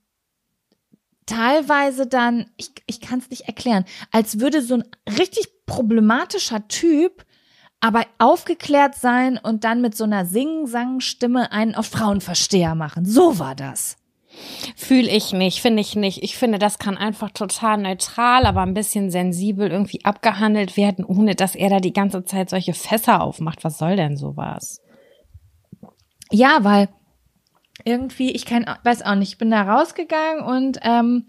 [1.26, 4.84] teilweise dann, ich, ich kann es nicht erklären, als würde so ein
[5.20, 7.26] richtig problematischer Typ
[7.80, 13.04] aber aufgeklärt sein und dann mit so einer Sing-Sang-Stimme einen auf Frauenversteher machen.
[13.06, 13.98] So war das.
[14.76, 16.24] Fühl ich nicht, finde ich nicht.
[16.24, 21.36] Ich finde, das kann einfach total neutral, aber ein bisschen sensibel irgendwie abgehandelt werden, ohne
[21.36, 23.64] dass er da die ganze Zeit solche Fässer aufmacht.
[23.64, 24.82] Was soll denn sowas?
[26.32, 26.90] Ja, weil
[27.86, 31.28] irgendwie, ich kann, weiß auch nicht, ich bin da rausgegangen und ähm,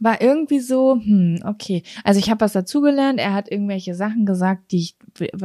[0.00, 1.82] war irgendwie so, hm, okay.
[2.04, 4.96] Also ich habe was dazugelernt, er hat irgendwelche Sachen gesagt, die ich,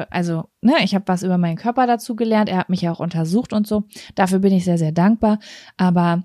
[0.09, 3.51] also, ne, ich habe was über meinen Körper dazugelernt, er hat mich ja auch untersucht
[3.51, 3.83] und so.
[4.15, 5.39] Dafür bin ich sehr, sehr dankbar.
[5.77, 6.23] Aber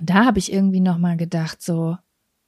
[0.00, 1.96] da habe ich irgendwie nochmal gedacht, so,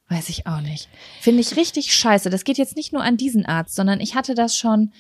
[0.09, 0.89] weiß ich auch nicht.
[1.21, 2.31] Finde ich richtig scheiße.
[2.31, 4.93] Das geht jetzt nicht nur an diesen Arzt, sondern ich hatte das schon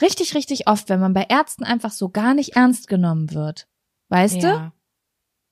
[0.00, 3.66] richtig, richtig oft, wenn man bei Ärzten einfach so gar nicht ernst genommen wird.
[4.08, 4.46] Weißt du?
[4.48, 4.72] Ja.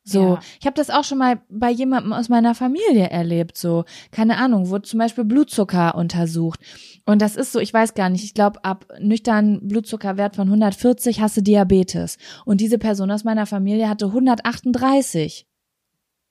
[0.04, 0.40] So, Ja.
[0.58, 3.58] ich habe das auch schon mal bei jemandem aus meiner Familie erlebt.
[3.58, 6.60] So, keine Ahnung, wurde zum Beispiel Blutzucker untersucht.
[7.04, 11.20] Und das ist so, ich weiß gar nicht, ich glaube, ab nüchtern Blutzuckerwert von 140
[11.20, 12.16] hast du Diabetes.
[12.46, 15.46] Und diese Person aus meiner Familie hatte 138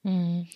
[0.02, 0.46] Mhm.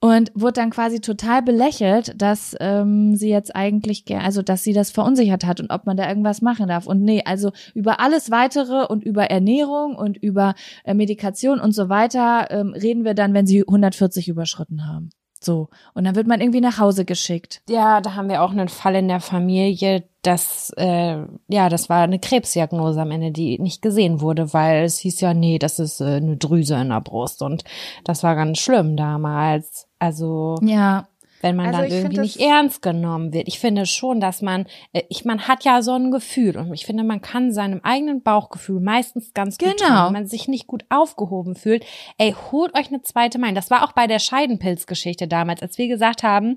[0.00, 4.74] und wurde dann quasi total belächelt, dass ähm, sie jetzt eigentlich, ge- also dass sie
[4.74, 6.86] das verunsichert hat und ob man da irgendwas machen darf.
[6.86, 11.88] Und nee, also über alles weitere und über Ernährung und über äh, Medikation und so
[11.88, 15.08] weiter ähm, reden wir dann, wenn sie 140 überschritten haben.
[15.44, 15.68] So.
[15.94, 17.62] Und dann wird man irgendwie nach Hause geschickt.
[17.68, 22.02] Ja, da haben wir auch einen Fall in der Familie, das, äh, ja, das war
[22.02, 26.00] eine Krebsdiagnose am Ende, die nicht gesehen wurde, weil es hieß ja, nee, das ist
[26.00, 27.64] äh, eine Drüse in der Brust und
[28.04, 29.86] das war ganz schlimm damals.
[29.98, 31.08] Also, Ja.
[31.44, 33.46] Wenn man Also dann irgendwie nicht ernst genommen wird.
[33.48, 36.86] Ich finde schon, dass man, äh, ich, man hat ja so ein Gefühl und ich
[36.86, 39.88] finde, man kann seinem eigenen Bauchgefühl meistens ganz gut Genau.
[39.90, 41.84] trauen, wenn man sich nicht gut aufgehoben fühlt.
[42.16, 43.54] Ey, holt euch eine zweite Meinung.
[43.56, 46.56] Das war auch bei der Scheidenpilzgeschichte damals, als wir gesagt haben,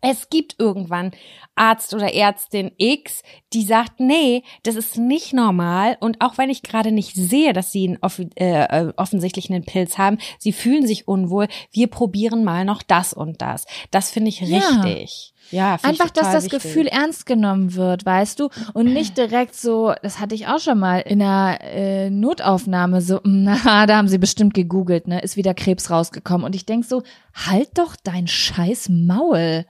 [0.00, 1.12] es gibt irgendwann
[1.54, 5.96] Arzt oder Ärztin X, die sagt, nee, das ist nicht normal.
[6.00, 9.64] Und auch wenn ich gerade nicht sehe, dass sie einen offi äh, äh, offensichtlich einen
[9.64, 11.48] Pilz haben, sie fühlen sich unwohl.
[11.70, 13.66] Wir probieren mal noch das und das.
[13.90, 15.32] Das finde ich richtig.
[15.34, 16.62] Ja, ich Einfach, dass das wichtig.
[16.62, 18.50] Gefühl ernst genommen wird, weißt du?
[18.72, 23.20] Und nicht direkt so, das hatte ich auch schon mal in einer äh, Notaufnahme, so,
[23.24, 25.20] na, da haben sie bestimmt gegoogelt, ne?
[25.20, 26.44] Ist wieder Krebs rausgekommen.
[26.44, 27.02] Und ich denk so,
[27.34, 29.64] halt doch dein scheiß Maul.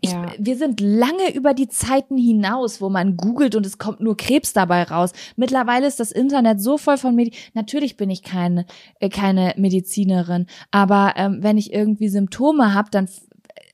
[0.00, 0.32] Ich, Ja.
[0.38, 4.52] Wir sind lange über die Zeiten hinaus, wo man googelt und es kommt nur Krebs
[4.52, 5.12] dabei raus.
[5.36, 8.64] Mittlerweile ist das Internet so voll von Medi Natürlich bin ich keine,
[8.98, 13.08] äh, keine Medizinerin, aber ähm, wenn ich irgendwie Symptome habe, dann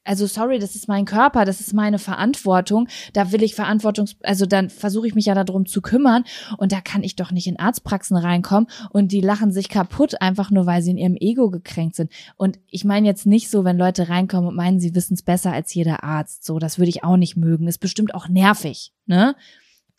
[0.07, 2.89] also sorry, das ist mein Körper, das ist meine Verantwortung.
[3.13, 6.25] Da will ich Verantwortungs, also dann versuche ich mich ja darum zu kümmern
[6.59, 10.51] und da kann ich doch nicht in Arztpraxen reinkommen und die lachen sich kaputt, einfach
[10.51, 12.11] nur weil sie in ihrem Ego gekränkt sind.
[12.37, 15.53] Und ich meine jetzt nicht so, wenn Leute reinkommen und meinen, sie wissen es besser
[15.53, 16.45] als jeder Arzt.
[16.45, 17.69] So, das würde ich auch nicht mögen.
[17.69, 19.35] Ist bestimmt auch nervig, ne?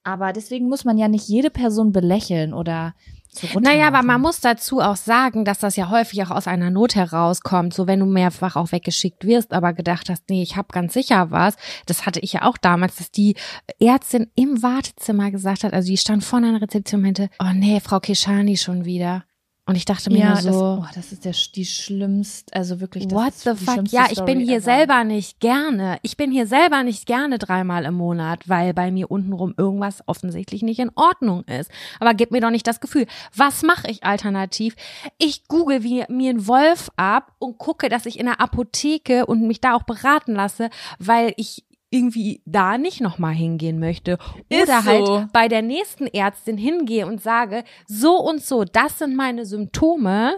[0.04, 2.96] Aber deswegen muss man ja nicht jede Person belächeln oder
[3.38, 6.70] so Naja, aber man muss dazu auch sagen, dass das ja häufig auch aus einer
[6.70, 7.74] Not herauskommt.
[7.74, 11.32] So wenn du mehrfach auch weggeschickt wirst, aber gedacht hast, nee, ich habe ganz sicher
[11.32, 11.56] was.
[11.86, 13.36] Das hatte ich ja auch damals, dass die
[13.80, 17.54] Ärztin im Wartezimmer gesagt hat, also die stand vorne an der Rezeption und meinte, oh
[17.54, 19.24] nee, Frau Keshani schon wieder.
[19.68, 22.80] Und ich dachte mir ja, nur das, so, oh, das ist der, die schlimmste, also
[22.80, 23.92] wirklich, das What ist the die fuck?
[23.92, 24.64] Ja, ich Story bin hier ever.
[24.64, 26.00] selber nicht gerne.
[26.04, 30.64] Ich bin hier selber nicht gerne dreimal im Monat, weil bei mir untenrum irgendwas offensichtlich
[30.64, 31.70] nicht in Ordnung ist.
[32.00, 33.08] Aber gib mir doch nicht das Gefühl.
[33.36, 34.78] Was mache ich alternativ?
[35.18, 39.46] Ich google wie, mir einen Wolf ab und gucke, dass ich in der Apotheke und
[39.46, 44.18] mich da auch beraten lasse, weil ich irgendwie da nicht nochmal hingehen möchte.
[44.52, 45.26] Oder halt so.
[45.32, 50.38] bei der nächsten Ärztin hingehe und sage, so und so, das sind meine Symptome.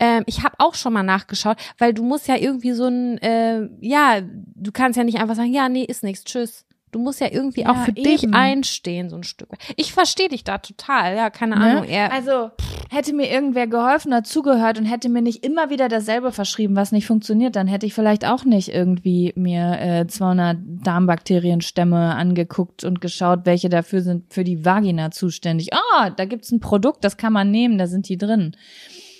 [0.00, 3.68] Ähm, ich habe auch schon mal nachgeschaut, weil du musst ja irgendwie so ein, äh,
[3.80, 6.64] ja, du kannst ja nicht einfach sagen, ja, nee, ist nichts, tschüss.
[6.90, 8.34] Du musst ja irgendwie auch Ja, für dich eben.
[8.34, 9.50] einstehen, so ein Stück.
[9.76, 11.64] Ich verstehe dich da total, ja, keine Ne?
[11.64, 11.86] Ahnung.
[12.10, 12.50] Also
[12.88, 17.06] hätte mir irgendwer geholfen, dazugehört und hätte mir nicht immer wieder dasselbe verschrieben, was nicht
[17.06, 23.40] funktioniert, dann hätte ich vielleicht auch nicht irgendwie mir äh, 200 Darmbakterienstämme angeguckt und geschaut,
[23.44, 25.68] welche dafür sind für die Vagina zuständig.
[25.72, 28.56] Ah, da gibt's ein Produkt, das kann man nehmen, da sind die drin.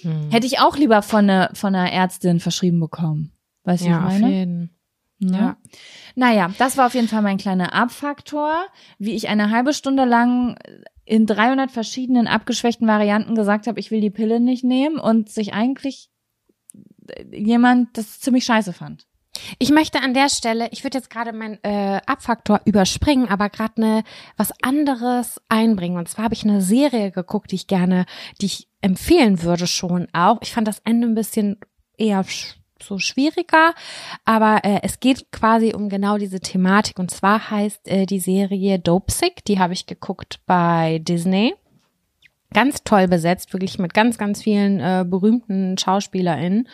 [0.03, 0.31] Hm.
[0.31, 3.33] Hätte ich auch lieber von, ne, von einer Ärztin verschrieben bekommen.
[3.65, 4.35] Weißt du, ja, was auf ich meine?
[4.35, 4.78] jeden.
[5.19, 5.39] Ja.
[5.39, 5.57] Ja.
[6.15, 8.67] Naja, das war auf jeden Fall mein kleiner Abfaktor,
[8.99, 10.57] wie ich eine halbe Stunde lang
[11.05, 15.55] in 300 verschiedenen abgeschwächten Varianten gesagt habe, ich will die Pille nicht nehmen und sich
[15.55, 16.11] eigentlich
[17.33, 19.07] jemand das ziemlich scheiße fand.
[19.59, 23.81] Ich möchte an der Stelle, ich würde jetzt gerade meinen äh, Abfaktor überspringen, aber gerade
[23.81, 24.05] ne
[24.37, 25.97] was anderes einbringen.
[25.97, 28.05] Und zwar habe ich eine Serie geguckt, die ich gerne,
[28.41, 30.39] die ich empfehlen würde schon auch.
[30.43, 31.59] Ich fand das Ende ein bisschen
[31.97, 33.75] eher sch so schwieriger,
[34.25, 36.99] aber äh, es geht quasi um genau diese Thematik.
[36.99, 41.55] Und zwar heißt äh, die Serie Dope Sick, die habe ich geguckt bei Disney.
[42.55, 46.67] Ganz toll besetzt, wirklich mit ganz, ganz vielen äh, berühmten SchauspielerInnen.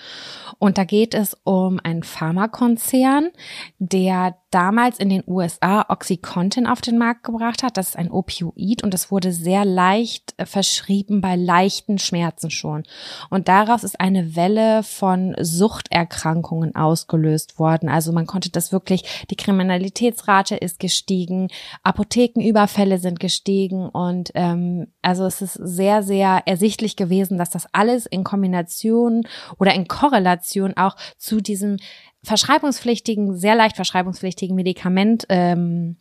[0.60, 3.30] Und da geht es um einen Pharmakonzern,
[3.78, 7.76] der damals in den USA Oxycontin auf den Markt gebracht hat.
[7.76, 12.84] Das ist ein Opioid und es wurde sehr leicht äh, verschrieben bei leichten Schmerzen schon.
[13.30, 17.88] Und daraus ist eine Welle von Suchterkrankungen ausgelöst worden.
[17.88, 21.48] Also man konnte das wirklich, die Kriminalitätsrate ist gestiegen,
[21.82, 28.06] Apothekenüberfälle sind gestiegen und ähm, also es ist sehr, sehr ersichtlich gewesen, dass das alles
[28.06, 29.26] in Kombination
[29.58, 31.78] oder in Korrelation auch zu diesem
[32.24, 35.96] verschreibungspflichtigen, sehr leicht verschreibungspflichtigen Medikament, ähm,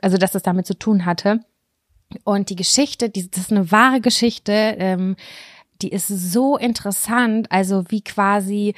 [0.00, 1.40] also dass es damit zu tun hatte.
[2.24, 5.16] Und die Geschichte, die, das ist eine wahre Geschichte, ähm,
[5.80, 8.74] die ist so interessant, also wie quasi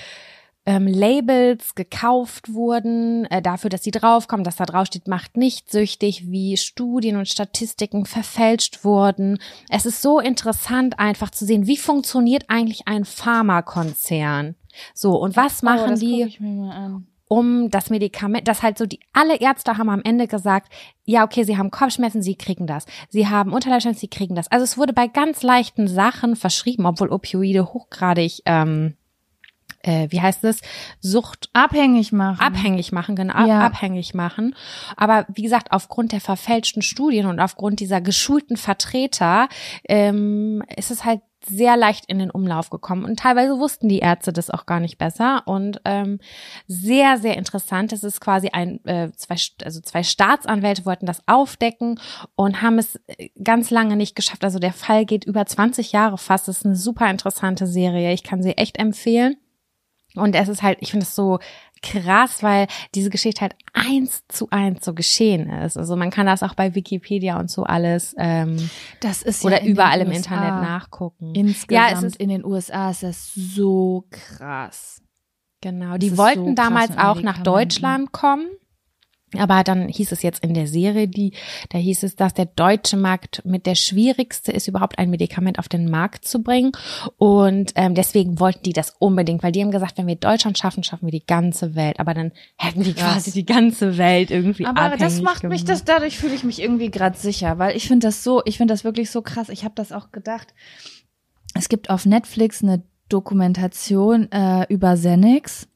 [0.64, 5.72] ähm, Labels gekauft wurden, äh, dafür, dass sie draufkommen, dass da drauf steht, macht nicht
[5.72, 9.38] süchtig, wie Studien und Statistiken verfälscht wurden.
[9.68, 14.54] Es ist so interessant, einfach zu sehen, wie funktioniert eigentlich ein Pharmakonzern.
[14.94, 16.38] So, und was machen oh, die?
[17.32, 20.70] um das Medikament, das halt so die alle Ärzte haben am Ende gesagt,
[21.06, 22.84] ja, okay, sie haben Kopfschmerzen, sie kriegen das.
[23.08, 24.52] Sie haben Unterleibschmerzen, sie kriegen das.
[24.52, 28.98] Also es wurde bei ganz leichten Sachen verschrieben, obwohl Opioide hochgradig, ähm,
[29.82, 30.60] äh, wie heißt es,
[31.00, 32.38] Sucht Abhängig machen.
[32.38, 33.60] abhängig machen, genau, Ja.
[33.60, 34.54] abhängig machen.
[34.98, 39.48] Aber wie gesagt, aufgrund der verfälschten Studien und aufgrund dieser geschulten Vertreter
[39.88, 43.04] ähm, ist es halt sehr leicht in den Umlauf gekommen.
[43.04, 45.42] Und teilweise wussten die Ärzte das auch gar nicht besser.
[45.46, 46.18] Und ähm,
[46.66, 47.92] sehr, sehr interessant.
[47.92, 52.00] Es ist quasi ein, äh, zwei, also zwei Staatsanwälte wollten das aufdecken
[52.34, 54.44] und haben es äh, ganz lange nicht geschafft.
[54.44, 56.48] Also der Fall geht über 20 Jahre fast.
[56.48, 58.12] Das ist eine super interessante Serie.
[58.12, 59.36] Ich kann sie echt empfehlen.
[60.14, 61.38] Und es ist halt, ich finde es so
[61.82, 65.76] krass, weil diese Geschichte halt eins zu eins so geschehen ist.
[65.76, 69.62] Also man kann das auch bei Wikipedia und so alles ähm, Das ist oder ja
[69.64, 70.12] den überall im.
[70.12, 71.34] Internet nachgucken.
[71.34, 75.02] Insgesamt Ja, es ist- in den USA ist das so krass.
[75.60, 77.38] Genau, die wollten so damals auch nach.
[77.42, 78.46] Deutschland kommen.
[79.38, 81.32] Aber dann hieß es jetzt in der Serie, die,
[81.70, 85.68] da hieß es, dass der deutsche Markt mit der schwierigste ist, überhaupt ein Medikament auf
[85.68, 86.72] den Markt zu bringen.
[87.16, 90.84] Und ähm, deswegen wollten die das unbedingt, weil die haben gesagt, wenn wir Deutschland schaffen,
[90.84, 91.98] schaffen wir die ganze Welt.
[91.98, 93.14] Aber dann hätten die Krass.
[93.14, 95.68] quasi die ganze Welt irgendwie Aber abhängig das macht mich, gemacht.
[95.68, 98.74] das dadurch fühle ich mich irgendwie gerade sicher, weil ich finde das so, ich finde
[98.74, 99.48] das wirklich so krass.
[99.48, 100.54] Ich habe das auch gedacht.
[101.54, 105.68] Es gibt auf Netflix eine Dokumentation äh, über Xenix.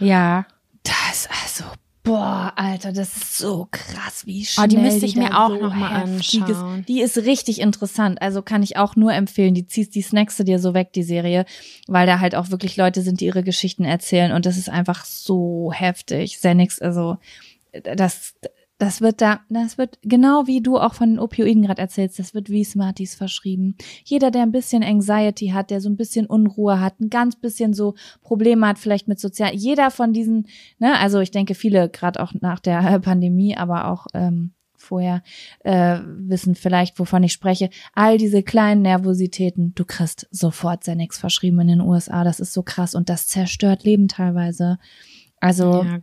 [0.00, 0.46] Ja.
[0.82, 1.64] Das also
[2.04, 5.48] boah, Alter, das ist so krass, wie Oh, schnell die müsste ich da mir auch
[5.48, 6.84] so noch mal heftiges- anschauen.
[6.86, 9.54] Die ist richtig interessant, also kann ich auch nur empfehlen.
[9.54, 11.46] Die ziehst die snackst du dir so weg die Serie,
[11.88, 15.04] weil da halt auch wirklich Leute sind, die ihre Geschichten erzählen und das ist einfach
[15.04, 16.36] so heftig.
[16.36, 17.16] Xenix, also
[17.96, 18.34] das
[18.78, 22.34] das wird da, das wird genau wie du auch von den Opioiden gerade erzählst, das
[22.34, 23.76] wird wie Smarties verschrieben.
[24.04, 27.72] Jeder, der ein bisschen Anxiety hat, der so ein bisschen Unruhe hat, ein ganz bisschen
[27.72, 32.20] so Probleme hat, vielleicht mit sozial, jeder von diesen, ne, also ich denke viele, gerade
[32.20, 35.22] auch nach der Pandemie, aber auch ähm, vorher
[35.60, 37.70] äh, wissen vielleicht, wovon ich spreche.
[37.94, 42.24] All diese kleinen Nervositäten, du kriegst sofort Xanax verschrieben in den USA.
[42.24, 44.78] Das ist so krass und das zerstört Leben teilweise.
[45.44, 45.98] Also Ja,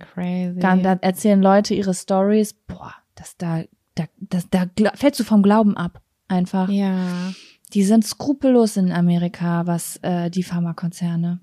[0.61, 2.53] dann, da erzählen Leute ihre Stories.
[2.53, 3.63] Boah, das da,
[3.95, 4.65] da, das, da
[4.95, 6.01] fällst du vom Glauben ab.
[6.27, 6.69] Einfach.
[6.69, 7.31] ja.
[7.73, 11.39] Die sind skrupellos in Amerika, was äh, die Pharmakonzerne.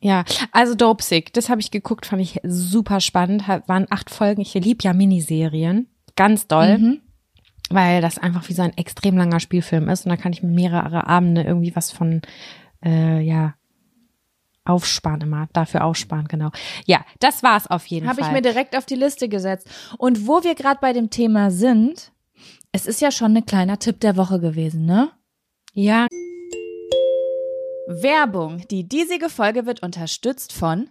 [0.00, 3.48] Ja, also Dope Sick, das habe ich geguckt, fand ich super spannend.
[3.48, 4.40] Hat- Waren acht Folgen.
[4.42, 5.88] Ich lieb ja Miniserien.
[6.14, 6.78] Ganz doll.
[6.78, 7.00] Mhm.
[7.68, 10.06] Weil das einfach wie so ein extrem langer Spielfilm ist.
[10.06, 12.22] Und da kann ich mehrere Abende irgendwie was von,
[12.84, 13.54] äh, ja,
[14.66, 15.48] aufsparen immer.
[15.52, 16.50] Dafür aufsparen, genau.
[16.84, 18.34] Ja, das war's auf jeden Habe ich Fall.
[18.34, 19.68] mir direkt auf die Liste gesetzt.
[19.98, 22.12] Und wo wir gerade bei dem Thema sind,
[22.72, 25.10] es ist ja schon ein kleiner Tipp der Woche gewesen, ne?
[25.72, 26.06] ja,
[27.86, 28.66] Werbung.
[28.68, 30.90] Die diesige Folge wird unterstützt von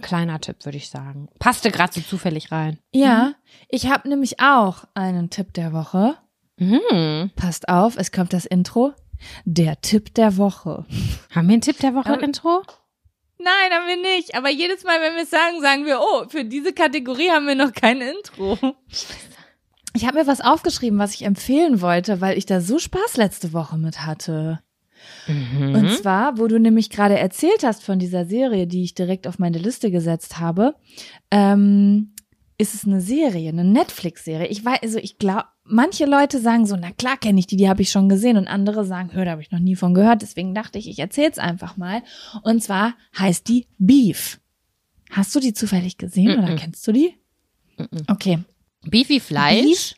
[0.00, 1.28] Kleiner Tipp, würde ich sagen.
[1.38, 2.78] Passte gerade so zufällig rein.
[2.92, 3.34] Ja,
[3.68, 6.16] ich habe nämlich auch einen Tipp der Woche.
[6.56, 7.30] Mhm.
[7.36, 8.94] Passt auf, es kommt das Intro.
[9.44, 10.86] Der Tipp der Woche.
[11.34, 12.62] Haben wir einen Tipp der Woche, Intro?
[13.38, 14.34] Nein, haben wir nicht.
[14.34, 17.54] Aber jedes Mal, wenn wir es sagen, sagen wir, oh, für diese Kategorie haben wir
[17.54, 18.58] noch kein Intro.
[19.94, 23.52] Ich habe mir was aufgeschrieben, was ich empfehlen wollte, weil ich da so Spaß letzte
[23.52, 24.62] Woche mit hatte.
[25.26, 25.74] Mhm.
[25.74, 29.38] Und zwar, wo du nämlich gerade erzählt hast von dieser Serie, die ich direkt auf
[29.38, 30.74] meine Liste gesetzt habe,
[31.30, 32.12] ähm,
[32.58, 34.46] ist es eine Serie, eine Netflix-Serie.
[34.48, 37.68] Ich weiß, also ich glaube, manche Leute sagen so, na klar kenne ich die, die
[37.68, 38.36] habe ich schon gesehen.
[38.36, 40.22] Und andere sagen, hör, da habe ich noch nie von gehört.
[40.22, 42.02] Deswegen dachte ich, ich erzähl's einfach mal.
[42.42, 44.40] Und zwar heißt die Beef.
[45.10, 46.56] Hast du die zufällig gesehen oder Mhm.
[46.56, 47.14] kennst du die?
[47.78, 47.86] Mhm.
[48.08, 48.38] Okay.
[48.84, 49.62] Beef wie Fleisch?
[49.62, 49.94] Beef?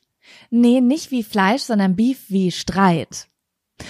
[0.51, 3.29] Nee, nicht wie Fleisch, sondern Beef wie Streit.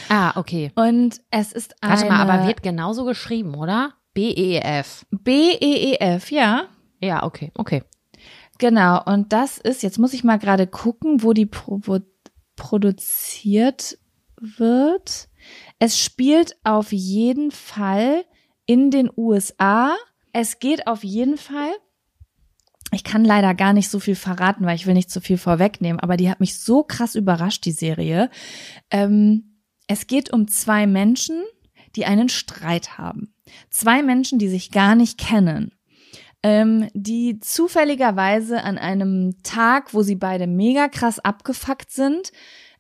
[0.08, 0.72] Ah, okay.
[0.74, 3.94] Und es ist eine Warte mal, aber wird genauso geschrieben, oder?
[4.14, 5.06] B-E-F.
[5.10, 6.68] B-E-E-F, ja.
[7.00, 7.82] Ja, okay, okay.
[8.58, 11.98] Genau, und das ist, jetzt muss ich mal gerade gucken, wo die pro wo
[12.56, 13.98] produziert
[14.40, 15.28] wird.
[15.78, 18.24] Es spielt auf jeden Fall
[18.66, 19.94] in den USA.
[20.32, 21.72] Es geht auf jeden Fall.
[22.92, 25.98] Ich kann leider gar nicht so viel verraten, weil ich will nicht zu viel vorwegnehmen,
[25.98, 28.30] aber die hat mich so krass überrascht, die Serie.
[28.90, 29.53] Ähm,
[29.86, 31.42] es geht um zwei Menschen,
[31.96, 33.34] die einen Streit haben.
[33.70, 35.72] Zwei Menschen, die sich gar nicht kennen
[36.44, 42.32] ähm, die zufälligerweise an einem Tag, wo sie beide mega krass abgefuckt sind,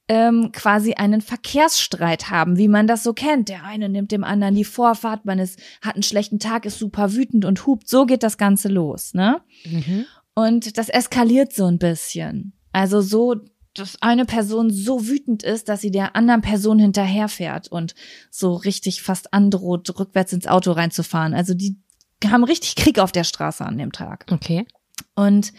[0.06, 3.48] ähm, quasi einen Verkehrsstreit haben, wie man das so kennt.
[3.48, 7.14] Der eine nimmt dem anderen die Vorfahrt, man ist, hat einen schlechten Tag, ist super
[7.14, 7.88] wütend und hupt.
[7.88, 9.40] So geht das Ganze los, ne?
[9.64, 10.04] Mhm.
[10.34, 12.52] Und das eskaliert so ein bisschen.
[12.70, 13.36] Also so,
[13.74, 17.94] dass eine Person so wütend ist, dass sie der anderen Person hinterherfährt und
[18.30, 21.34] so richtig fast androht, rückwärts ins Auto reinzufahren.
[21.34, 21.76] Also die
[22.24, 24.26] haben richtig Krieg auf der Straße an dem Tag.
[24.30, 24.66] Okay.
[25.14, 25.52] Und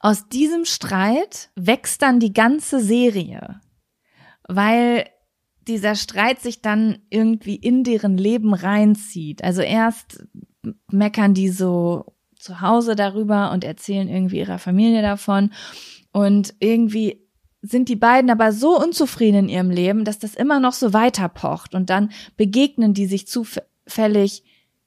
[0.00, 3.60] aus diesem Streit wächst dann die ganze Serie,
[4.48, 5.06] weil
[5.68, 9.44] dieser Streit sich dann irgendwie in deren Leben reinzieht.
[9.44, 10.24] Also erst
[10.90, 12.06] meckern die so
[12.36, 15.52] zu Hause darüber und erzählen irgendwie ihrer Familie davon
[16.12, 17.19] und irgendwie
[17.62, 21.28] sind die beiden aber so unzufrieden in ihrem Leben, dass das immer noch so weiter
[21.28, 24.42] pocht und dann begegnen die sich zufällig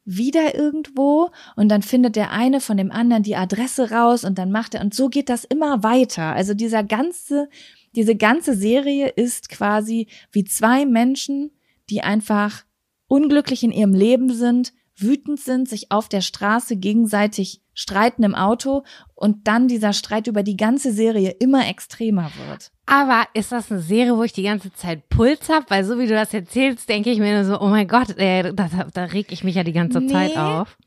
[0.06, 4.52] wieder irgendwo und dann findet der eine von dem anderen die Adresse raus und dann
[4.52, 6.34] macht er und so geht das immer weiter.
[6.34, 7.48] Also dieser ganze,
[7.96, 11.52] diese ganze Serie ist quasi wie zwei Menschen,
[11.90, 12.66] die einfach
[13.08, 18.84] unglücklich in ihrem Leben sind, wütend sind, sich auf der Straße gegenseitig streiten im Auto
[19.16, 22.72] und dann dieser Streit über die ganze Serie immer extremer wird.
[22.86, 25.66] Aber ist das eine Serie, wo ich die ganze Zeit Puls habe?
[25.70, 28.44] Weil so wie du das erzählst, denke ich mir nur so, oh mein Gott, ey,
[28.44, 30.12] da, da, da reg ich mich ja die ganze Nee.
[30.12, 30.78] Zeit auf.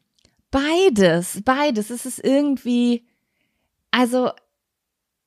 [0.51, 1.91] Beides, beides.
[1.91, 3.05] Es ist irgendwie,
[3.91, 4.31] also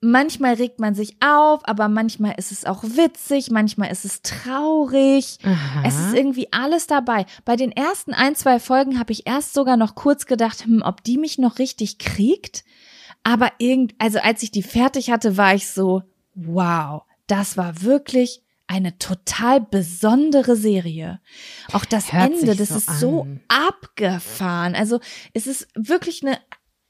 [0.01, 5.37] manchmal regt man sich auf, aber manchmal ist es auch witzig, manchmal ist es traurig.
[5.43, 5.83] Aha.
[5.85, 7.25] Es ist irgendwie alles dabei.
[7.45, 11.03] Bei den ersten ein, zwei Folgen habe ich erst sogar noch kurz gedacht, hm, ob
[11.03, 12.63] die mich noch richtig kriegt.
[13.23, 18.41] Aber irgend, also als ich die fertig hatte, war ich so, wow, das war wirklich
[18.69, 21.19] eine total besondere Serie.
[21.73, 23.41] Auch das Hört Ende, das so ist so an.
[23.47, 24.75] abgefahren.
[24.75, 24.99] Also
[25.33, 26.37] es ist wirklich eine,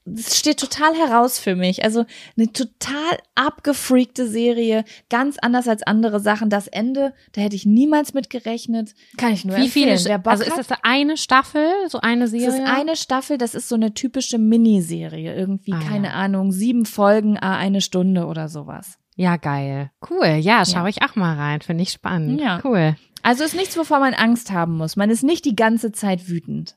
[0.06, 1.84] es steht total heraus für mich.
[1.84, 2.04] Also
[2.36, 6.50] eine total abgefreakte Serie, ganz anders als andere Sachen.
[6.50, 8.94] Das Ende, da hätte ich niemals mit gerechnet.
[9.16, 10.22] Kann ich nur Wie viele, empfehlen.
[10.22, 12.48] Bock also ist das eine Staffel, so eine Serie?
[12.48, 15.34] ist eine Staffel, das ist so eine typische Miniserie.
[15.34, 16.14] Irgendwie, Ah, keine ja.
[16.14, 18.98] Ahnung, sieben Folgen, ah, eine Stunde oder sowas.
[19.16, 19.90] Ja, geil.
[20.08, 20.38] Cool.
[20.40, 20.88] Ja, schaue Ja.
[20.88, 21.60] ich auch mal rein.
[21.60, 22.40] Finde ich spannend.
[22.40, 22.60] Ja.
[22.64, 22.96] Cool.
[23.22, 24.96] Also ist nichts, wovor man Angst haben muss.
[24.96, 26.76] Man ist nicht die ganze Zeit wütend.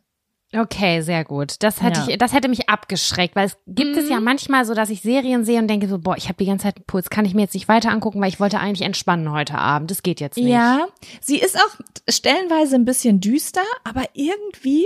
[0.56, 1.56] Okay, sehr gut.
[1.64, 2.08] Das hätte Ja.
[2.10, 4.24] ich, das hätte mich abgeschreckt, weil es gibt es ja Mhm.
[4.26, 6.76] manchmal so, dass ich Serien sehe und denke so, boah, ich habe die ganze Zeit
[6.78, 9.58] einen Puls, kann ich mir jetzt nicht weiter angucken, weil ich wollte eigentlich entspannen heute
[9.58, 9.90] Abend.
[9.90, 10.48] Das geht jetzt nicht.
[10.50, 10.86] Ja,
[11.22, 11.76] sie ist auch
[12.08, 14.86] stellenweise ein bisschen düster, aber irgendwie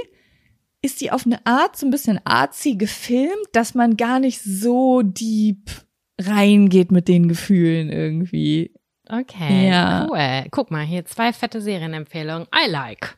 [0.81, 5.01] ist sie auf eine Art so ein bisschen artsy gefilmt, dass man gar nicht so
[5.01, 5.69] deep
[6.19, 8.71] reingeht mit den Gefühlen irgendwie.
[9.09, 9.67] Okay.
[9.69, 10.07] Ja.
[10.09, 10.45] Cool.
[10.51, 12.47] Guck mal, hier zwei fette Serienempfehlungen.
[12.55, 13.17] I like.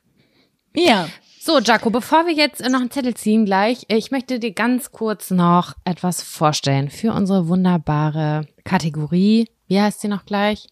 [0.76, 1.10] Ja.
[1.50, 5.32] So, Jaco, bevor wir jetzt noch einen Zettel ziehen gleich, ich möchte dir ganz kurz
[5.32, 9.50] noch etwas vorstellen für unsere wunderbare Kategorie.
[9.66, 10.68] Wie heißt sie noch gleich?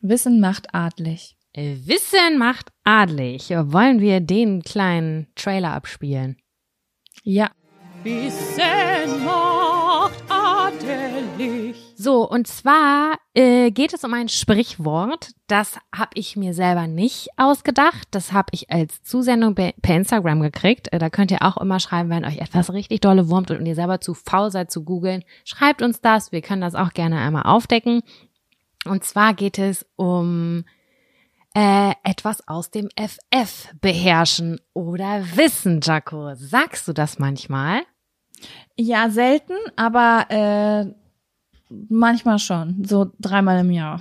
[0.00, 1.36] Wissen macht adlig.
[1.56, 3.50] Wissen macht adlig.
[3.50, 6.36] Wollen wir den kleinen Trailer abspielen?
[7.24, 7.50] Ja.
[8.04, 11.89] Wissen macht adelig.
[12.02, 15.32] So, und zwar äh, geht es um ein Sprichwort.
[15.48, 18.08] Das habe ich mir selber nicht ausgedacht.
[18.10, 20.90] Das habe ich als Zusendung per Instagram gekriegt.
[20.94, 23.74] Äh, da könnt ihr auch immer schreiben, wenn euch etwas richtig dolle wurmt und ihr
[23.74, 25.24] selber zu faul seid zu googeln.
[25.44, 26.32] Schreibt uns das.
[26.32, 28.00] Wir können das auch gerne einmal aufdecken.
[28.86, 30.64] Und zwar geht es um
[31.54, 36.34] äh, etwas aus dem FF beherrschen oder wissen, Jaco.
[36.34, 37.82] Sagst du das manchmal?
[38.74, 40.99] Ja, selten, aber äh,
[41.88, 42.84] manchmal schon.
[42.84, 44.00] So dreimal im Jahr.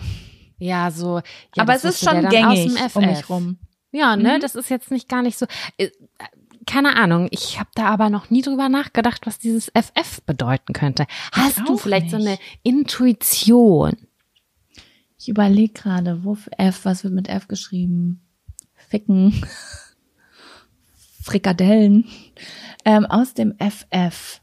[0.57, 1.17] Ja, so.
[1.55, 3.57] Ja, aber es ist schon aus gängig um mich rum.
[3.91, 4.41] Ja, ne, Mhm.
[4.41, 5.45] das ist jetzt nicht gar nicht so.
[5.77, 5.89] äh,
[6.67, 11.07] Keine Ahnung, ich habe da aber noch nie drüber nachgedacht, was dieses FF bedeuten könnte.
[11.31, 12.27] Hast du vielleicht so nicht.
[12.27, 13.97] eine Intuition?
[15.17, 18.21] Ich überlege gerade, wo F, was wird mit F geschrieben?
[18.75, 19.33] Ficken.
[21.23, 22.05] Frikadellen.
[22.85, 24.41] Ähm, aus dem FF.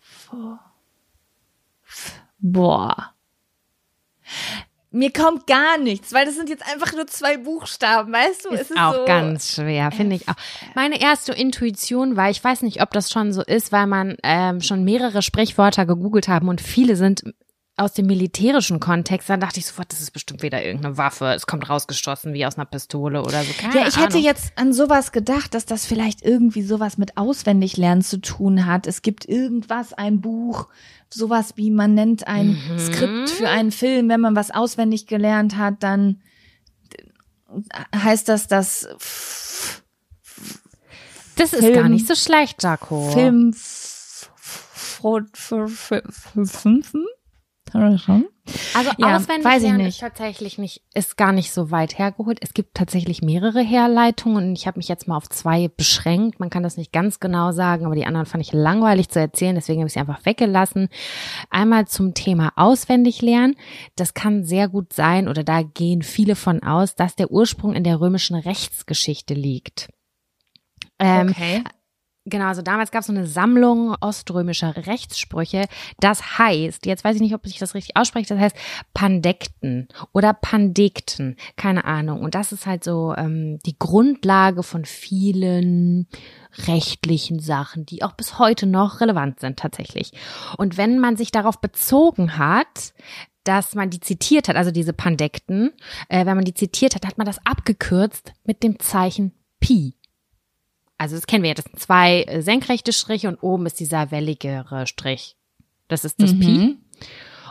[0.00, 0.60] Vor-
[2.38, 3.14] Boah.
[4.90, 8.48] Mir kommt gar nichts, weil das sind jetzt einfach nur zwei Buchstaben, weißt du?
[8.50, 10.34] Ist es auch so, ganz schwer, finde ich auch.
[10.74, 14.62] Meine erste Intuition war, ich weiß nicht, ob das schon so ist, weil man ähm,
[14.62, 17.22] schon mehrere Sprichwörter gegoogelt haben und viele sind
[17.78, 19.28] aus dem militärischen Kontext.
[19.28, 21.26] Dann dachte ich sofort, das ist bestimmt wieder irgendeine Waffe.
[21.34, 23.52] Es kommt rausgestoßen wie aus einer Pistole oder so.
[23.52, 24.22] Keine Ja, ich hätte Ahnung.
[24.24, 28.86] jetzt an sowas gedacht, dass das vielleicht irgendwie sowas mit Auswendiglernen zu tun hat.
[28.86, 30.68] Es gibt irgendwas, ein Buch,
[31.08, 32.78] sowas wie man nennt ein Mhm.
[32.78, 34.08] Skript für einen Film.
[34.08, 36.20] Wenn man was auswendig gelernt hat, dann
[37.94, 39.82] heißt das das F-
[41.36, 43.10] Das ist Film- gar nicht so schlecht, Jaco.
[43.10, 43.54] Film
[45.34, 47.06] Fünfen?
[48.74, 49.88] Also Ja, auswendig weiß ich nicht.
[49.88, 52.38] ist tatsächlich nicht, ist gar nicht so weit hergeholt.
[52.40, 56.40] Es gibt tatsächlich mehrere Herleitungen und ich habe mich jetzt mal auf zwei beschränkt.
[56.40, 59.54] Man kann das nicht ganz genau sagen, aber die anderen fand ich langweilig zu erzählen,
[59.54, 60.88] deswegen habe ich sie einfach weggelassen.
[61.50, 63.54] Einmal zum Thema auswendig lernen.
[63.96, 67.84] Das kann sehr gut sein oder da gehen viele von aus, dass der Ursprung in
[67.84, 69.88] der römischen Rechtsgeschichte liegt.
[70.98, 71.62] Ähm, okay.
[72.28, 75.66] Genau, also damals gab es so eine Sammlung oströmischer Rechtssprüche.
[76.00, 78.56] Das heißt, jetzt weiß ich nicht, ob ich das richtig ausspreche, das heißt
[78.94, 82.20] Pandekten oder Pandekten, keine Ahnung.
[82.20, 86.06] Und das ist halt so ähm, die Grundlage von vielen
[86.66, 90.12] rechtlichen Sachen, die auch bis heute noch relevant sind tatsächlich.
[90.56, 92.94] Und wenn man sich darauf bezogen hat,
[93.44, 95.72] dass man die zitiert hat, also diese Pandekten,
[96.08, 99.97] äh, wenn man die zitiert hat, hat man das abgekürzt mit dem Zeichen Pi.
[100.98, 104.10] Also das kennen wir ja, das sind zwei äh, senkrechte Striche und oben ist dieser
[104.10, 105.36] welligere Strich.
[105.86, 106.46] Das ist das Pi.
[106.48, 106.78] Mhm.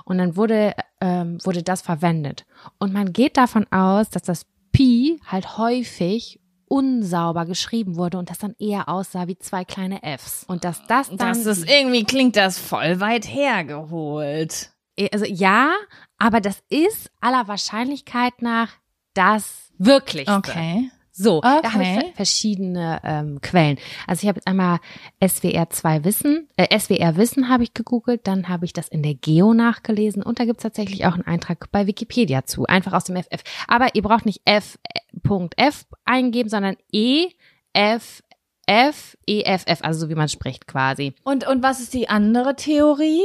[0.06, 2.45] Und dann wurde, ähm, wurde das verwendet.
[2.78, 8.38] Und man geht davon aus, dass das Pi halt häufig unsauber geschrieben wurde und das
[8.38, 10.43] dann eher aussah wie zwei kleine Fs.
[10.48, 11.18] Und dass das dann.
[11.18, 14.72] Das ist irgendwie klingt das voll weit hergeholt.
[15.12, 15.74] also ja,
[16.18, 18.70] aber das ist aller Wahrscheinlichkeit nach
[19.14, 20.30] das wirklich.
[20.30, 20.91] Okay.
[21.20, 21.99] So, da habe ich Okay.
[22.01, 23.80] ver- verschiedene ähm, Quellen.
[24.05, 24.78] Also ich habe jetzt einmal
[25.26, 29.15] SWR 2 Wissen, äh, SWR Wissen habe ich gegoogelt, dann habe ich das in der
[29.15, 33.15] Geo nachgelesen und da gibt's tatsächlich auch einen Eintrag bei Wikipedia zu, einfach aus dem
[33.15, 33.41] FF.
[33.68, 34.78] Aber ihr braucht nicht F.
[34.93, 37.30] äh, Punkt F eingeben, sondern E
[37.74, 38.22] F
[38.68, 41.13] F E F F, also so wie man spricht quasi.
[41.24, 43.24] Und und was ist die andere Theorie?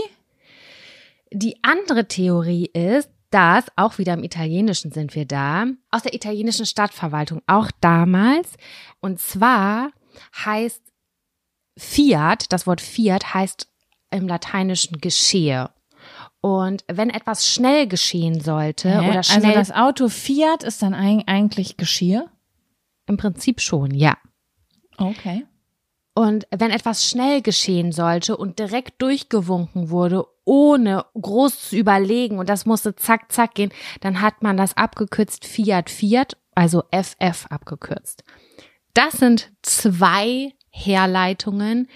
[1.30, 6.66] Die andere Theorie ist, dass, auch wieder im Italienischen sind wir da, aus der italienischen
[6.66, 8.49] Stadtverwaltung, auch damals.
[9.01, 9.91] Und zwar
[10.45, 10.83] heißt
[11.78, 13.68] Fiat, das Wort Fiat heißt
[14.11, 15.70] im Lateinischen Geschehe.
[16.41, 19.09] Und wenn etwas schnell geschehen sollte Hä?
[19.09, 22.28] oder schnell, also das Auto Fiat ist dann eig- eigentlich Geschirr?
[23.07, 24.16] im Prinzip schon, ja.
[24.97, 25.45] Okay.
[26.14, 32.49] Und wenn etwas schnell geschehen sollte und direkt durchgewunken wurde, ohne groß zu überlegen, und
[32.49, 38.24] das musste zack, zack gehen, dann hat man das abgekürzt Fiat Fiat, also FF abgekürzt.
[38.95, 41.88] Das sind zwei Herleitungen,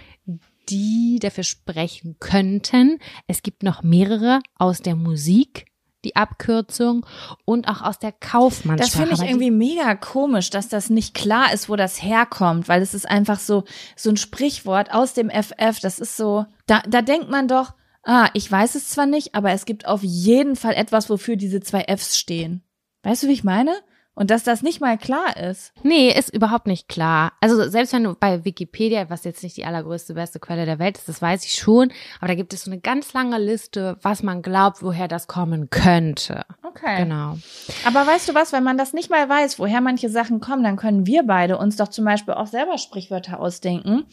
[0.69, 2.99] die dafür sprechen könnten.
[3.27, 5.67] Es gibt noch mehrere aus der Musik,
[6.05, 7.05] die Abkürzung,
[7.45, 9.09] und auch aus der Kaufmannssprache.
[9.09, 12.83] Das finde ich irgendwie mega komisch, dass das nicht klar ist, wo das herkommt, weil
[12.83, 13.65] es ist einfach so
[13.97, 15.81] so ein Sprichwort aus dem FF.
[15.81, 17.75] Das ist so, da, da denkt man doch,
[18.07, 21.61] ah, ich weiß es zwar nicht, aber es gibt auf jeden Fall etwas, wofür diese
[21.61, 22.63] zwei Fs stehen.
[23.03, 23.73] Weißt du, wie ich meine?
[24.19, 25.75] Und dass das nicht mal klar ist.
[25.83, 27.35] Nee, ist überhaupt nicht klar.
[27.43, 30.97] Also selbst wenn du bei Wikipedia, was jetzt nicht die allergrößte, beste Quelle der Welt
[30.97, 34.23] ist, das weiß ich schon, aber da gibt es so eine ganz lange Liste, was
[34.23, 36.47] man glaubt, woher das kommen könnte.
[36.63, 37.03] Okay.
[37.03, 37.37] Genau.
[37.85, 40.77] Aber weißt du was, wenn man das nicht mal weiß, woher manche Sachen kommen, dann
[40.77, 44.07] können wir beide uns doch zum Beispiel auch selber Sprichwörter ausdenken.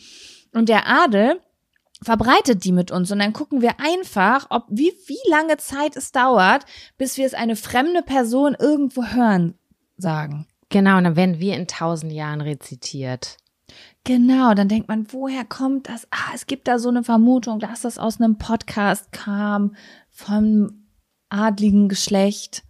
[0.53, 1.39] Und der Adel
[2.04, 6.12] verbreitet die mit uns und dann gucken wir einfach, ob wie, wie lange Zeit es
[6.12, 6.66] dauert,
[6.97, 9.56] bis wir es eine fremde Person irgendwo hören
[9.97, 10.47] sagen.
[10.70, 13.38] Genau, und dann werden wir in tausend Jahren rezitiert.
[14.04, 16.08] Genau, dann denkt man, woher kommt das?
[16.12, 19.76] Ah, es gibt da so eine Vermutung, dass das aus einem Podcast kam
[20.10, 20.88] vom
[21.30, 22.64] adligen Geschlecht.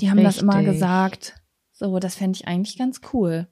[0.00, 0.74] Die haben das immer Richtig.
[0.74, 1.34] gesagt.
[1.72, 3.48] So, das fände ich eigentlich ganz cool.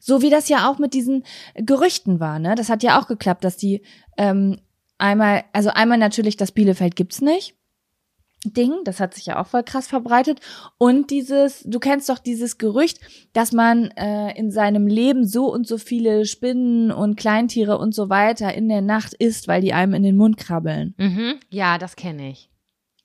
[0.00, 2.54] So wie das ja auch mit diesen Gerüchten war, ne?
[2.54, 3.82] Das hat ja auch geklappt, dass die
[4.16, 4.58] ähm,
[4.98, 7.54] einmal, also einmal natürlich, das Bielefeld gibt's nicht.
[8.44, 10.40] Ding, das hat sich ja auch voll krass verbreitet.
[10.78, 13.00] Und dieses, du kennst doch dieses Gerücht,
[13.32, 18.08] dass man äh, in seinem Leben so und so viele Spinnen und Kleintiere und so
[18.08, 20.94] weiter in der Nacht isst, weil die einem in den Mund krabbeln.
[20.98, 21.34] Mhm.
[21.50, 22.48] Ja, das kenne ich.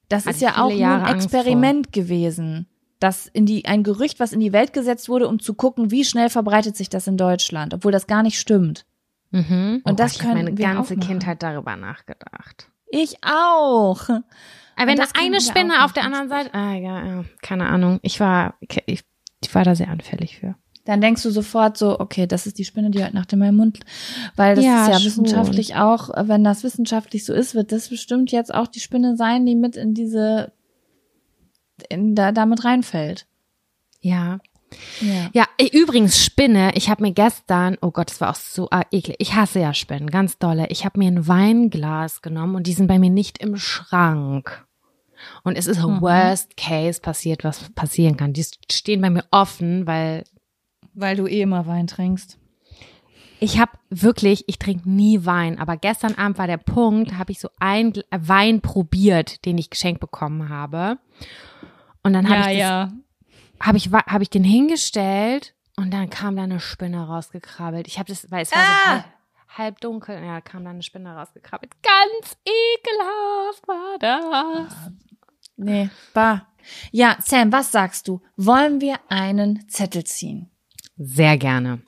[0.08, 2.68] Das Hatte ist ja auch ein Experiment gewesen.
[3.00, 6.06] Das in die, ein Gerücht, was in die Welt gesetzt wurde, um zu gucken, wie
[6.06, 8.86] schnell verbreitet sich das in Deutschland, obwohl das gar nicht stimmt.
[9.32, 9.82] Mhm.
[9.84, 10.96] Und oh das ich habe meine können wir ganze.
[10.98, 12.70] Kindheit darüber nachgedacht.
[12.88, 14.08] Ich auch.
[14.10, 17.68] Aber wenn da das können eine Spinne auf der anderen Seite, ah ja, ja, keine
[17.68, 18.00] Ahnung.
[18.04, 19.04] Ich war, ich,
[19.42, 20.56] ich war da sehr anfällig für.
[20.86, 23.56] Dann denkst du sofort so, okay, das ist die Spinne, die heute Nacht in meinem
[23.56, 23.80] Mund,
[24.36, 25.06] weil das Ja, ist ja schon.
[25.06, 29.46] wissenschaftlich auch, wenn das wissenschaftlich so ist, wird das bestimmt jetzt auch die Spinne sein,
[29.46, 30.52] die mit in diese,
[31.90, 33.26] in, da, damit reinfällt.
[34.02, 34.40] Ja.
[35.02, 35.30] Ja.
[35.34, 36.72] Ja, übrigens Spinne.
[36.76, 39.18] Ich habe mir gestern, oh Gott, das war auch so ah, eklig.
[39.20, 40.68] Ich hasse ja Spinnen, ganz dolle.
[40.70, 44.66] Ich habe mir ein Weinglas genommen und die sind bei mir nicht im Schrank.
[45.44, 46.02] Und es ist Mhm.
[46.02, 48.34] Worst Case passiert, was passieren kann.
[48.34, 50.24] Die stehen bei mir offen, weil
[50.96, 52.38] Weil du eh immer Wein trinkst.
[53.40, 57.40] ich habe wirklich, ich trinke nie Wein, aber gestern Abend war der Punkt, habe ich
[57.40, 60.98] so ein Gl- Wein probiert, den ich geschenkt bekommen habe.
[62.04, 62.92] Und dann habe ich das
[63.60, 67.88] habe ich, hab ich den hingestellt und dann kam da eine Spinne rausgekrabbelt.
[67.88, 68.92] Ich habe das, weil es war so Ah!
[68.92, 69.06] halb,
[69.58, 71.72] halb dunkel, ja, kam da eine Spinne rausgekrabbelt.
[71.82, 74.92] Ganz ekelhaft war das.
[75.56, 76.48] Nee, bah.
[76.92, 78.22] Ja, Sam, was sagst du?
[78.36, 80.50] Wollen wir einen Zettel ziehen?
[80.98, 81.82] Sehr gerne.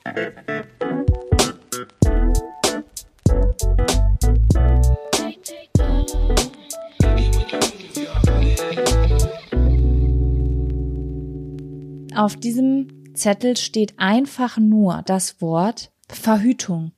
[12.16, 16.92] Auf diesem Zettel steht einfach nur das Wort Verhütung.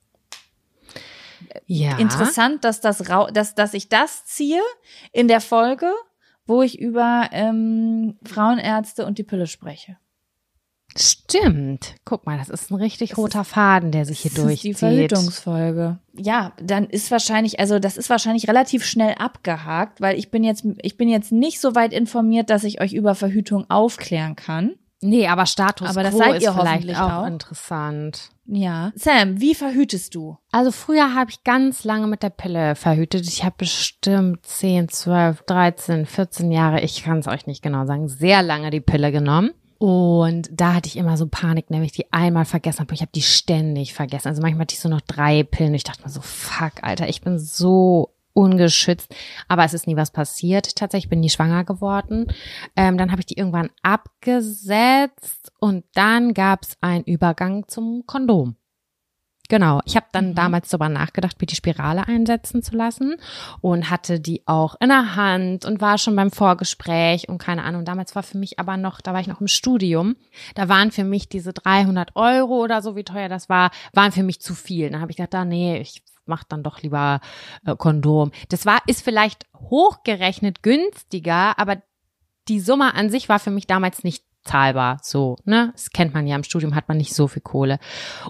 [1.66, 1.98] Ja.
[1.98, 4.60] Interessant, dass das dass, dass ich das ziehe
[5.12, 5.90] in der Folge,
[6.46, 9.96] wo ich über ähm, Frauenärzte und die Pille spreche.
[10.96, 11.94] Stimmt.
[12.04, 14.70] Guck mal, das ist ein richtig Das roter Faden, der sich hier Das ist die
[14.72, 14.78] durchzieht.
[14.78, 15.98] Verhütungsfolge.
[16.14, 20.66] Ja, dann ist wahrscheinlich, also das ist wahrscheinlich relativ schnell abgehakt, weil ich bin jetzt,
[20.82, 24.74] ich bin jetzt nicht so weit informiert, dass ich euch über Verhütung aufklären kann.
[25.00, 27.26] Nee, aber Status Aber das quo seid ist ihr vielleicht hoffentlich auch, auch.
[27.26, 28.30] interessant.
[28.46, 28.92] Ja.
[28.96, 30.38] Sam, wie verhütest du?
[30.50, 33.28] Also früher habe ich ganz lange mit der Pille verhütet.
[33.28, 38.08] Ich habe bestimmt 10, 12, 13, 14 Jahre, ich kann es euch nicht genau sagen,
[38.08, 39.52] sehr lange die Pille genommen.
[39.78, 42.94] Und da hatte ich immer so Panik, nämlich die einmal vergessen habe.
[42.94, 44.26] Ich habe die ständig vergessen.
[44.26, 45.74] Also manchmal hatte ich so noch drei Pillen.
[45.74, 49.14] Ich dachte mir so, fuck, Alter, ich bin so ungeschützt.
[49.48, 50.76] Aber es ist nie was passiert.
[50.76, 52.26] Tatsächlich ich bin nie schwanger geworden.
[52.76, 58.56] Ähm, dann habe ich die irgendwann abgesetzt und dann gab es einen Übergang zum Kondom.
[59.50, 60.34] Genau, ich habe dann Mhm.
[60.34, 63.16] damals darüber nachgedacht, mir die Spirale einsetzen zu lassen
[63.62, 67.86] und hatte die auch in der Hand und war schon beim Vorgespräch und keine Ahnung.
[67.86, 70.16] Damals war für mich aber noch, da war ich noch im Studium,
[70.54, 74.22] da waren für mich diese 300 Euro oder so, wie teuer das war, waren für
[74.22, 74.90] mich zu viel.
[74.90, 77.20] Dann habe ich gedacht, ah, nee, ich mach dann doch lieber
[77.66, 78.30] äh, Kondom.
[78.48, 81.82] Das war, ist vielleicht hochgerechnet günstiger, aber
[82.48, 84.98] die Summe an sich war für mich damals nicht zahlbar.
[85.02, 85.70] So, ne?
[85.72, 87.78] Das kennt man ja im Studium, hat man nicht so viel Kohle.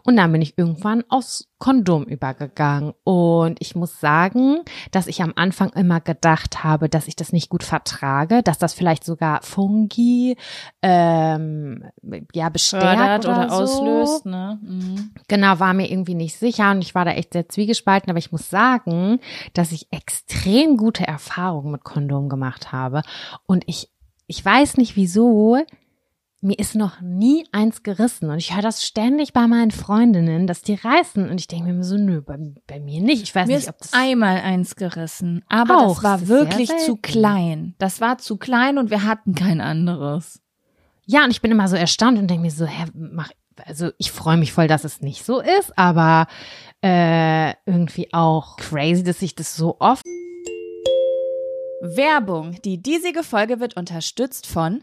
[0.04, 2.92] Und dann bin ich irgendwann aufs Kondom übergegangen.
[3.04, 4.60] Und ich muss sagen,
[4.90, 8.74] dass ich am Anfang immer gedacht habe, dass ich das nicht gut vertrage, dass das
[8.74, 10.36] vielleicht sogar Fungi
[10.82, 11.84] ähm,
[12.32, 13.54] ja bestärkt oder, oder, so.
[13.56, 14.58] auslöst, ne?
[14.62, 15.10] Mhm.
[15.26, 18.32] Genau, war mir irgendwie nicht sicher und ich war da echt sehr zwiegespalten, aber ich
[18.32, 19.18] muss sagen,
[19.52, 23.02] dass ich extrem gute Erfahrungen mit Kondom gemacht habe
[23.46, 23.90] und ich,
[24.26, 25.58] ich weiß nicht wieso,
[26.40, 30.62] mir ist noch nie eins gerissen und ich höre das ständig bei meinen Freundinnen, dass
[30.62, 33.24] die reißen und ich denke mir so, nö, bei, bei mir nicht.
[33.24, 36.76] Ich weiß Mir nicht, ob das einmal eins gerissen, aber Auch, das war das wirklich
[36.78, 37.74] zu klein.
[37.78, 40.40] Das war zu klein und wir hatten kein anderes.
[41.06, 43.30] Ja, und ich bin immer so erstaunt und denke mir so, hä, mach,
[43.64, 46.28] also ich freue mich voll, dass es nicht so ist, aber
[46.84, 50.04] äh, irgendwie auch crazy, dass ich das so oft
[51.80, 52.60] Werbung.
[52.64, 54.82] Die diesige Folge wird unterstützt von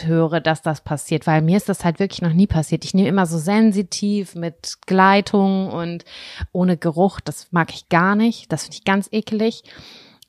[0.00, 2.84] Höre, dass das passiert, weil mir ist das halt wirklich noch nie passiert.
[2.84, 6.04] Ich nehme immer so sensitiv mit Gleitung und
[6.52, 7.20] ohne Geruch.
[7.20, 8.52] Das mag ich gar nicht.
[8.52, 9.62] Das finde ich ganz ekelig.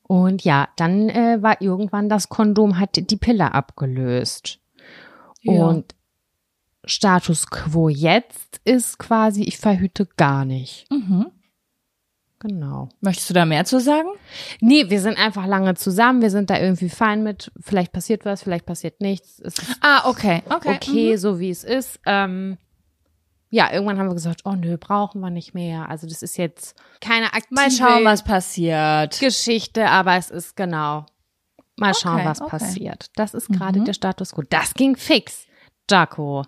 [0.03, 4.59] Und ja, dann äh, war irgendwann das Kondom hat die Pille abgelöst.
[5.41, 5.65] Ja.
[5.65, 5.95] Und
[6.85, 10.87] Status quo jetzt ist quasi, ich verhüte gar nicht.
[10.89, 11.27] Mhm.
[12.39, 12.87] Genau.
[13.01, 14.07] Möchtest du da mehr zu sagen?
[14.61, 18.43] Nee, wir sind einfach lange zusammen, wir sind da irgendwie fein mit, vielleicht passiert was,
[18.43, 19.41] vielleicht passiert nichts.
[19.81, 20.75] Ah, okay, okay.
[20.75, 21.17] okay, mhm.
[21.17, 21.99] so wie es ist.
[22.05, 22.57] Ähm,
[23.49, 25.89] ja, irgendwann haben wir gesagt, oh nö, brauchen wir nicht mehr.
[25.89, 29.19] Also das ist jetzt keine aktive Mal schauen, was passiert.
[29.19, 31.05] Geschichte, aber es ist genau.
[31.75, 32.49] Mal schauen, Okay, was okay.
[32.51, 33.05] passiert.
[33.15, 33.85] Das ist gerade Mhm.
[33.85, 34.43] der Status quo.
[34.49, 35.45] Das ging fix.
[35.89, 36.43] Jaco.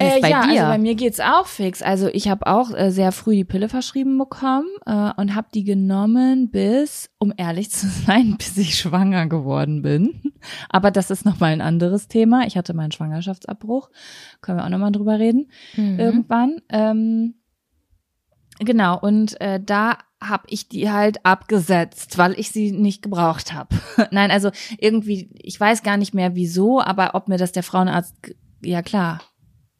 [0.00, 0.50] Äh, bei ja, dir?
[0.50, 1.82] also bei mir geht's auch fix.
[1.82, 5.64] Also ich habe auch äh, sehr früh die Pille verschrieben bekommen äh, und habe die
[5.64, 10.22] genommen bis, um ehrlich zu sein, bis ich schwanger geworden bin.
[10.68, 12.46] Aber das ist nochmal ein anderes Thema.
[12.46, 13.90] Ich hatte meinen Schwangerschaftsabbruch.
[14.40, 15.98] Können wir auch nochmal drüber reden Mhm.
[15.98, 16.60] irgendwann.
[16.68, 17.34] Ähm,
[18.60, 23.76] genau, und äh, da habe ich die halt abgesetzt, weil ich sie nicht gebraucht habe.
[24.10, 28.14] Nein, also irgendwie, ich weiß gar nicht mehr wieso, aber ob mir das der Frauenarzt,
[28.62, 29.20] ja klar,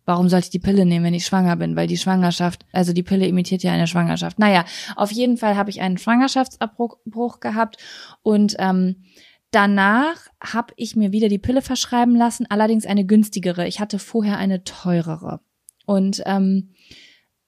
[0.09, 1.77] warum sollte ich die Pille nehmen, wenn ich schwanger bin?
[1.77, 4.39] Weil die Schwangerschaft, also die Pille imitiert ja eine Schwangerschaft.
[4.39, 4.65] Naja,
[4.97, 7.77] auf jeden Fall habe ich einen Schwangerschaftsabbruch Bruch gehabt
[8.23, 9.05] und ähm,
[9.51, 13.69] danach habe ich mir wieder die Pille verschreiben lassen, allerdings eine günstigere.
[13.69, 15.41] Ich hatte vorher eine teurere.
[15.85, 16.71] Und ähm,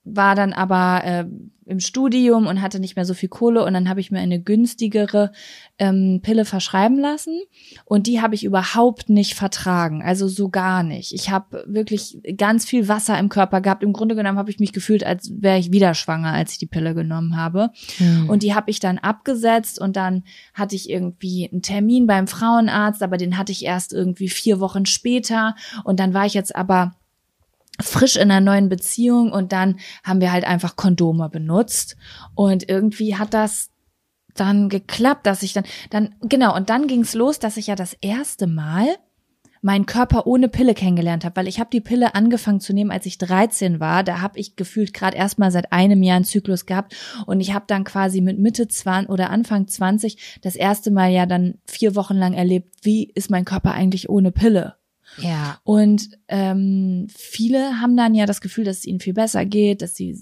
[0.04, 1.24] war dann aber äh,
[1.70, 4.42] im Studium und hatte nicht mehr so viel Kohle und dann habe ich mir eine
[4.42, 5.30] günstigere
[5.78, 7.40] ähm, Pille verschreiben lassen
[7.84, 11.12] und die habe ich überhaupt nicht vertragen, also so gar nicht.
[11.14, 13.84] Ich habe wirklich ganz viel Wasser im Körper gehabt.
[13.84, 16.66] Im Grunde genommen habe ich mich gefühlt, als wäre ich wieder schwanger, als ich die
[16.66, 17.70] Pille genommen habe.
[17.98, 18.28] Hm.
[18.28, 20.24] Und die habe ich dann abgesetzt und dann
[20.54, 24.86] hatte ich irgendwie einen Termin beim Frauenarzt, aber den hatte ich erst irgendwie vier Wochen
[24.86, 26.96] später und dann war ich jetzt aber
[27.82, 31.96] frisch in einer neuen Beziehung und dann haben wir halt einfach Kondome benutzt
[32.34, 33.70] und irgendwie hat das
[34.34, 37.94] dann geklappt, dass ich dann dann genau und dann ging's los, dass ich ja das
[38.00, 38.86] erste Mal
[39.62, 43.04] meinen Körper ohne Pille kennengelernt habe, weil ich habe die Pille angefangen zu nehmen, als
[43.06, 44.02] ich 13 war.
[44.02, 47.52] Da habe ich gefühlt gerade erst mal seit einem Jahr einen Zyklus gehabt und ich
[47.52, 51.94] habe dann quasi mit Mitte 20 oder Anfang 20 das erste Mal ja dann vier
[51.94, 54.79] Wochen lang erlebt, wie ist mein Körper eigentlich ohne Pille?
[55.22, 55.58] Ja.
[55.64, 59.94] Und ähm, viele haben dann ja das Gefühl, dass es ihnen viel besser geht, dass
[59.94, 60.16] sie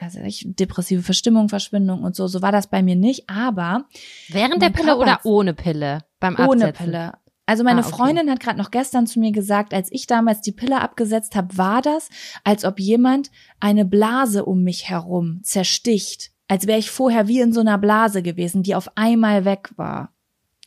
[0.00, 2.26] weiß ich, depressive Verstimmung, Verschwindung und so.
[2.26, 3.86] So war das bei mir nicht, aber
[4.28, 6.00] Während der Pille oder ohne Pille?
[6.20, 6.86] Beim ohne Absetzen?
[6.86, 7.12] Pille.
[7.46, 7.96] Also meine Ah, okay.
[7.96, 11.56] Freundin hat gerade noch gestern zu mir gesagt, als ich damals die Pille abgesetzt habe,
[11.58, 12.08] war das,
[12.42, 13.30] als ob jemand
[13.60, 16.30] eine Blase um mich herum zersticht.
[16.48, 20.13] Als wäre ich vorher wie in so einer Blase gewesen, die auf einmal weg war.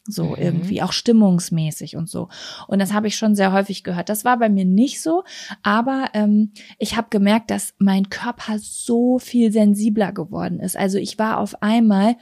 [0.08, 0.36] So Mhm.
[0.38, 2.30] irgendwie, auch stimmungsmäßig und so.
[2.68, 4.10] Und das habe ich schon sehr häufig gehört.
[4.10, 5.24] Das war bei mir nicht so,
[5.64, 10.78] aber ähm, ich habe gemerkt, dass mein Körper so viel sensibler geworden ist.
[10.78, 12.16] Also ich war auf einmal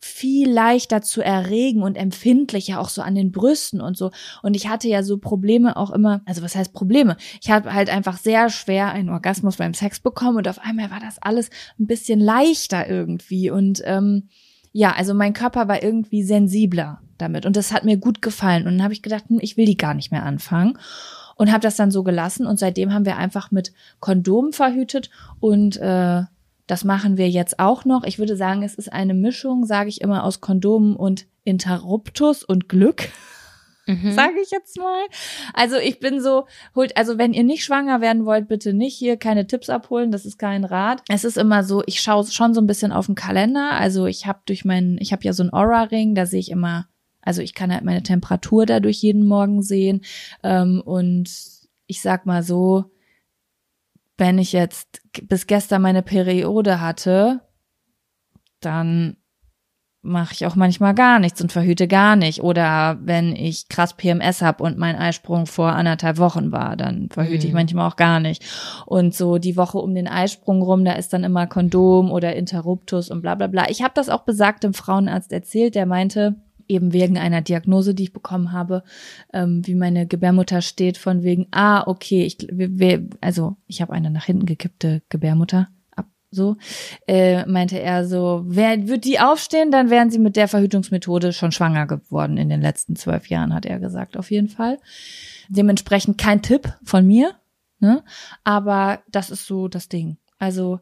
[0.00, 4.12] viel leichter zu erregen und empfindlicher auch so an den Brüsten und so.
[4.42, 7.16] Und ich hatte ja so Probleme auch immer, also was heißt Probleme?
[7.42, 11.00] Ich habe halt einfach sehr schwer einen Orgasmus beim Sex bekommen und auf einmal war
[11.00, 13.50] das alles ein bisschen leichter irgendwie.
[13.50, 14.28] Und ähm,
[14.78, 18.64] ja, also mein Körper war irgendwie sensibler damit und das hat mir gut gefallen.
[18.64, 20.78] Und dann habe ich gedacht, hm, ich will die gar nicht mehr anfangen
[21.34, 25.10] und habe das dann so gelassen und seitdem haben wir einfach mit Kondomen verhütet
[25.40, 26.22] und äh,
[26.68, 28.04] das machen wir jetzt auch noch.
[28.04, 32.68] Ich würde sagen, es ist eine Mischung, sage ich immer, aus Kondomen und Interruptus und
[32.68, 33.08] Glück,
[33.88, 34.12] Mhm.
[34.12, 35.06] sage ich jetzt mal.
[35.54, 39.16] Also ich bin so, holt, also wenn ihr nicht schwanger werden wollt, bitte nicht hier
[39.16, 41.02] keine Tipps abholen, das ist kein Rat.
[41.08, 43.72] Es ist immer so, ich schaue schon so ein bisschen auf den Kalender.
[43.72, 46.86] Also ich habe durch meinen, ich habe ja so einen Aura-Ring, da sehe ich immer,
[47.22, 50.02] also ich kann halt meine Temperatur dadurch jeden Morgen sehen.
[50.42, 51.30] Ähm, und
[51.86, 52.90] ich sag mal so,
[54.18, 57.40] wenn ich jetzt bis gestern meine Periode hatte,
[58.60, 59.16] dann
[60.08, 62.42] mache ich auch manchmal gar nichts und verhüte gar nicht.
[62.42, 67.46] Oder wenn ich krass PMS habe und mein Eisprung vor anderthalb Wochen war, dann verhüte
[67.46, 67.58] ich Mhm.
[67.58, 68.44] manchmal auch gar nicht.
[68.86, 73.10] Und so die Woche um den Eisprung rum, da ist dann immer Kondom oder Interruptus
[73.10, 73.66] und bla bla bla.
[73.68, 76.36] Ich habe das auch besagt dem Frauenarzt erzählt, der meinte,
[76.70, 78.82] eben wegen einer Diagnose, die ich bekommen habe,
[79.32, 83.94] ähm, wie meine Gebärmutter steht, von wegen, ah, okay, ich, wir, wir, also ich habe
[83.94, 85.68] eine nach hinten gekippte Gebärmutter,
[86.30, 86.56] so,
[87.06, 91.52] äh, meinte er so, wer wird die aufstehen, dann wären sie mit der Verhütungsmethode schon
[91.52, 94.78] schwanger geworden in den letzten zwölf Jahren, hat er gesagt, auf jeden Fall.
[95.48, 97.32] Dementsprechend kein Tipp von mir,
[97.80, 98.02] ne?
[98.44, 100.18] Aber das ist so das Ding.
[100.38, 100.80] Also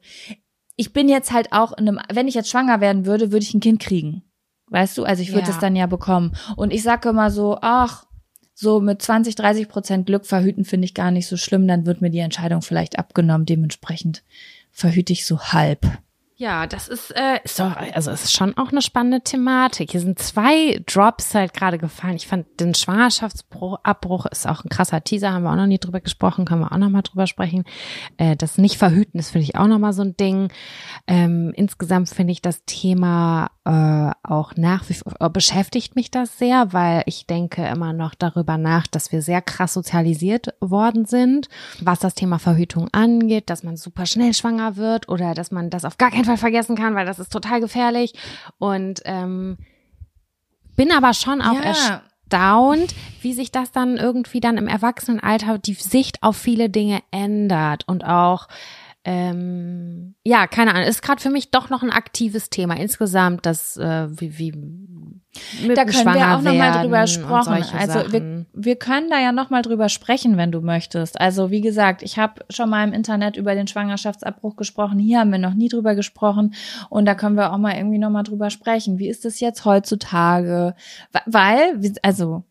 [0.74, 3.54] ich bin jetzt halt auch in einem, wenn ich jetzt schwanger werden würde, würde ich
[3.54, 4.22] ein Kind kriegen.
[4.68, 5.04] Weißt du?
[5.04, 5.54] Also ich würde Ja.
[5.54, 6.34] es dann ja bekommen.
[6.56, 8.04] Und ich sage immer so, ach,
[8.52, 12.00] so mit 20, 30 Prozent Glück verhüten finde ich gar nicht so schlimm, dann wird
[12.00, 13.46] mir die Entscheidung vielleicht abgenommen.
[13.46, 14.24] Dementsprechend
[14.76, 15.86] verhüte ich so halb.
[16.38, 19.92] Ja, das ist, äh, ist doch, also es ist schon auch eine spannende Thematik.
[19.92, 22.16] Hier sind zwei Drops halt gerade gefallen.
[22.16, 26.00] Ich fand den Schwangerschaftsabbruch ist auch ein krasser Teaser, haben wir auch noch nie drüber
[26.00, 27.64] gesprochen, können wir auch noch mal drüber sprechen.
[28.18, 30.52] Äh, das Nicht-Verhüten ist, finde ich, auch noch mal so ein Ding.
[31.06, 36.72] Ähm, insgesamt finde ich das Thema äh, auch nach wie vor, beschäftigt mich das sehr,
[36.72, 41.48] weil ich denke immer noch darüber nach, dass wir sehr krass sozialisiert worden sind,
[41.80, 45.84] was das Thema Verhütung angeht, dass man super schnell schwanger wird oder dass man das
[45.84, 48.14] auf gar keinen Fall vergessen kann, weil das ist total gefährlich.
[48.58, 49.58] Und ähm,
[50.76, 56.22] bin aber schon auch erstaunt, wie sich das dann irgendwie dann im Erwachsenenalter die Sicht
[56.22, 58.46] auf viele Dinge ändert und auch
[59.08, 63.76] ähm, ja, keine Ahnung, ist gerade für mich doch noch ein aktives Thema insgesamt, das
[63.76, 64.52] äh, wie, wie
[65.76, 67.78] da können wir auch noch mal Schwangerwerden drüber sprechen.
[67.78, 71.20] Also wir, wir können da ja noch mal drüber sprechen, wenn du möchtest.
[71.20, 74.98] Also wie gesagt, ich habe schon mal im Internet über den Schwangerschaftsabbruch gesprochen.
[74.98, 76.54] Hier haben wir noch nie drüber gesprochen
[76.90, 78.98] und da können wir auch mal irgendwie noch mal drüber sprechen.
[78.98, 80.74] Wie ist das jetzt heutzutage?
[81.26, 82.42] Weil, also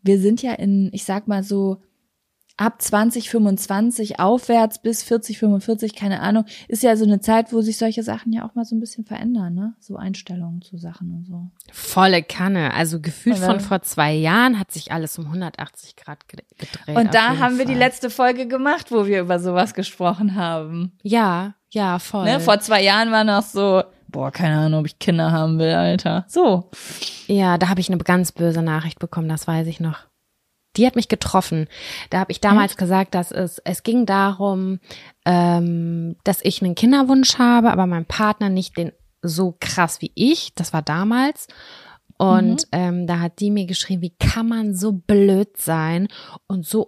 [0.00, 1.82] wir sind ja in, ich sag mal so
[2.66, 7.76] ab 2025 aufwärts bis 40, 45, keine Ahnung, ist ja so eine Zeit, wo sich
[7.78, 9.74] solche Sachen ja auch mal so ein bisschen verändern, ne?
[9.80, 11.50] So Einstellungen zu Sachen und so.
[11.72, 12.74] Volle Kanne.
[12.74, 16.96] Also gefühlt von vor zwei Jahren hat sich alles um 180 Grad ge- gedreht.
[16.96, 17.78] Und da haben wir die Fall.
[17.80, 20.92] letzte Folge gemacht, wo wir über sowas gesprochen haben.
[21.02, 22.24] Ja, ja, voll.
[22.26, 22.40] Ne?
[22.40, 26.24] Vor zwei Jahren war noch so, boah, keine Ahnung, ob ich Kinder haben will, Alter.
[26.28, 26.70] So.
[27.26, 30.00] Ja, da habe ich eine ganz böse Nachricht bekommen, das weiß ich noch.
[30.76, 31.68] Die hat mich getroffen.
[32.10, 34.80] Da habe ich damals gesagt, dass es es ging darum,
[35.24, 38.92] ähm, dass ich einen Kinderwunsch habe, aber mein Partner nicht den
[39.22, 40.54] so krass wie ich.
[40.54, 41.46] Das war damals.
[42.18, 46.06] Und ähm, da hat die mir geschrieben, wie kann man so blöd sein
[46.46, 46.86] und so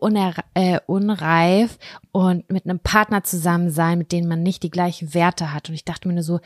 [0.55, 1.79] äh, unreif
[2.13, 5.69] und mit einem Partner zusammen sein, mit dem man nicht die gleichen Werte hat.
[5.69, 6.39] Und ich dachte mir nur so,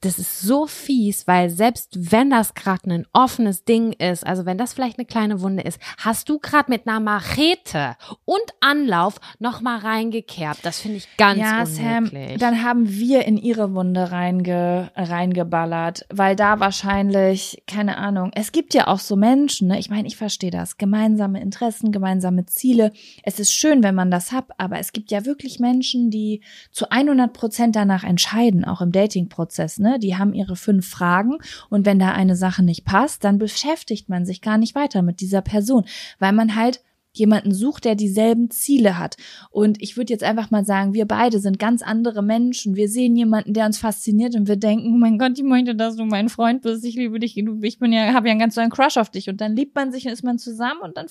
[0.00, 4.56] das ist so fies, weil selbst wenn das gerade ein offenes Ding ist, also wenn
[4.56, 9.60] das vielleicht eine kleine Wunde ist, hast du gerade mit einer Machete und Anlauf noch
[9.60, 10.64] mal reingekerbt.
[10.64, 12.38] Das finde ich ganz ja, Sam, unmöglich.
[12.38, 18.74] dann haben wir in ihre Wunde reinge, reingeballert, weil da wahrscheinlich, keine Ahnung, es gibt
[18.74, 19.80] ja auch so Menschen, ne?
[19.80, 22.92] ich meine, ich verstehe das, gemeinsame Interessen, gemeinsame Ziele.
[23.24, 26.88] Es ist schön, wenn man das hat, aber es gibt ja wirklich Menschen, die zu
[26.90, 29.87] 100 Prozent danach entscheiden, auch im Dating-Prozess, ne?
[29.96, 31.38] Die haben ihre fünf Fragen
[31.70, 35.20] und wenn da eine Sache nicht passt, dann beschäftigt man sich gar nicht weiter mit
[35.20, 35.86] dieser Person,
[36.18, 36.82] weil man halt
[37.12, 39.16] jemanden sucht, der dieselben Ziele hat.
[39.50, 42.76] Und ich würde jetzt einfach mal sagen, wir beide sind ganz andere Menschen.
[42.76, 45.96] Wir sehen jemanden, der uns fasziniert und wir denken, oh mein Gott, ich möchte, dass
[45.96, 46.84] du mein Freund bist.
[46.84, 47.36] Ich liebe dich.
[47.36, 49.28] Ich bin ja, habe ja einen ganz einen Crush auf dich.
[49.28, 51.06] Und dann liebt man sich und ist man zusammen und dann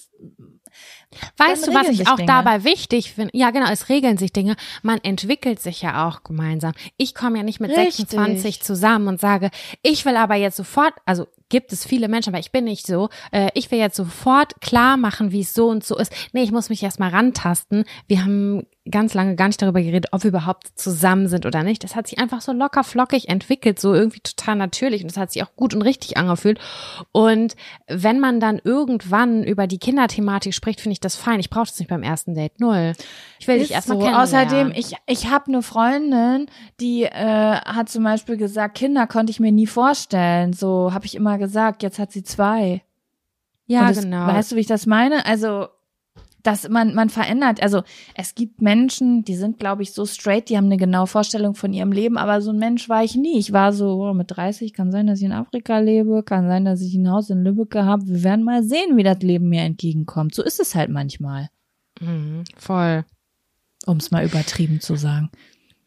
[1.37, 2.27] Weißt dann du, was ich auch Dinge.
[2.27, 3.31] dabei wichtig finde?
[3.35, 4.55] Ja, genau, es regeln sich Dinge.
[4.83, 6.73] Man entwickelt sich ja auch gemeinsam.
[6.97, 8.09] Ich komme ja nicht mit Richtig.
[8.09, 9.49] 26 zusammen und sage,
[9.81, 13.09] ich will aber jetzt sofort, also gibt es viele Menschen, aber ich bin nicht so,
[13.31, 16.11] äh, ich will jetzt sofort klar machen, wie es so und so ist.
[16.33, 17.85] Nee, ich muss mich erstmal rantasten.
[18.07, 21.83] Wir haben ganz lange gar nicht darüber geredet, ob wir überhaupt zusammen sind oder nicht.
[21.83, 25.31] Das hat sich einfach so locker flockig entwickelt, so irgendwie total natürlich und das hat
[25.31, 26.59] sich auch gut und richtig angefühlt.
[27.11, 27.55] Und
[27.87, 31.39] wenn man dann irgendwann über die Kinderthematik spricht, finde ich das fein.
[31.39, 32.59] Ich brauche das nicht beim ersten Date.
[32.59, 32.93] Null.
[33.39, 34.03] Ich will dich Ist erstmal so.
[34.03, 34.47] kennenlernen.
[34.47, 36.47] Außerdem, ich, ich habe eine Freundin,
[36.79, 40.53] die äh, hat zum Beispiel gesagt, Kinder konnte ich mir nie vorstellen.
[40.53, 42.81] So habe ich immer gesagt, jetzt hat sie zwei.
[43.67, 44.27] ja, das, genau.
[44.27, 45.25] Weißt du, wie ich das meine?
[45.25, 45.67] Also,
[46.43, 47.81] dass man, man verändert, also
[48.15, 51.73] es gibt Menschen, die sind, glaube ich, so straight, die haben eine genaue Vorstellung von
[51.73, 53.37] ihrem Leben, aber so ein Mensch war ich nie.
[53.39, 56.63] Ich war so, oh, mit 30 kann sein, dass ich in Afrika lebe, kann sein,
[56.63, 58.07] dass ich ein Haus in Lübeck habe.
[58.07, 60.33] Wir werden mal sehen, wie das Leben mir entgegenkommt.
[60.35, 61.49] So ist es halt manchmal,
[61.99, 63.03] Mhm, voll.
[63.85, 65.29] um es mal übertrieben zu sagen.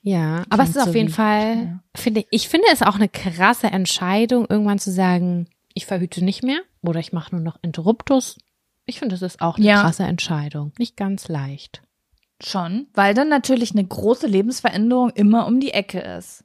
[0.03, 1.81] Ja, aber es Klingt ist auf so jeden wie- Fall, ja.
[1.95, 6.61] finde ich finde es auch eine krasse Entscheidung, irgendwann zu sagen, ich verhüte nicht mehr
[6.83, 8.39] oder ich mache nur noch Interruptus.
[8.91, 9.81] Ich finde, das ist auch eine Ja.
[9.83, 10.73] krasse Entscheidung.
[10.79, 11.81] Nicht ganz leicht.
[12.43, 16.45] Schon, weil dann natürlich eine große Lebensveränderung immer um die Ecke ist.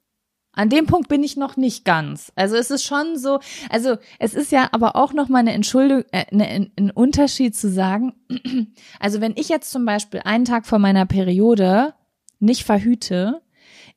[0.51, 2.31] An dem Punkt bin ich noch nicht ganz.
[2.35, 3.39] Also es ist schon so,
[3.69, 7.55] also es ist ja aber auch noch mal eine Entschuldigung, äh, eine, ein, ein Unterschied
[7.55, 8.13] zu sagen.
[8.99, 11.93] Also wenn ich jetzt zum Beispiel einen Tag vor meiner Periode
[12.39, 13.41] nicht verhüte,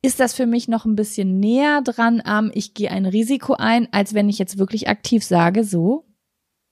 [0.02, 3.88] ist das für mich noch ein bisschen näher dran am, ich gehe ein Risiko ein,
[3.92, 6.04] als wenn ich jetzt wirklich aktiv sage, so,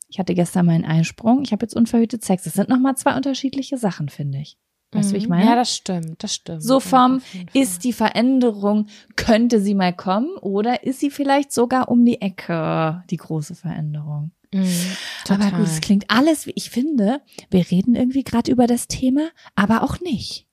[0.08, 2.44] ich hatte gestern meinen Einsprung, ich habe jetzt unverhütet Sex.
[2.44, 4.56] Das sind noch mal zwei unterschiedliche Sachen, finde ich.
[4.92, 5.30] Weißt du, wie ich Mhm.
[5.30, 5.46] meine?
[5.50, 6.62] Ja, das stimmt, das stimmt.
[6.62, 7.20] So vom,
[7.52, 8.86] ist die Veränderung,
[9.16, 14.30] könnte sie mal kommen oder ist sie vielleicht sogar um die Ecke, die große Veränderung?
[14.54, 14.96] Mhm,
[15.28, 19.28] Aber gut, es klingt alles, wie ich finde, wir reden irgendwie gerade über das Thema,
[19.56, 20.46] aber auch nicht.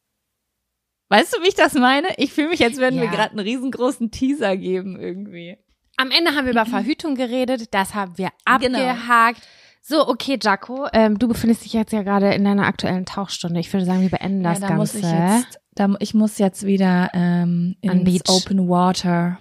[1.09, 2.07] Weißt du, wie ich das meine?
[2.17, 3.11] Ich fühle mich, als würden wir Ja.
[3.11, 5.57] gerade einen riesengroßen Teaser geben irgendwie.
[6.03, 8.29] Am Ende haben wir über Verhütung geredet, das haben wir
[8.59, 8.77] Genau.
[8.77, 9.41] abgehakt.
[9.81, 13.59] So, okay, Jaco, ähm, du befindest dich jetzt ja gerade in deiner aktuellen Tauchstunde.
[13.61, 15.07] Ich würde sagen, wir beenden das ja, da muss Ganze.
[15.07, 15.13] ich
[15.45, 18.21] jetzt, da, ich muss jetzt wieder ähm, ins Beach.
[18.27, 19.39] Open Water.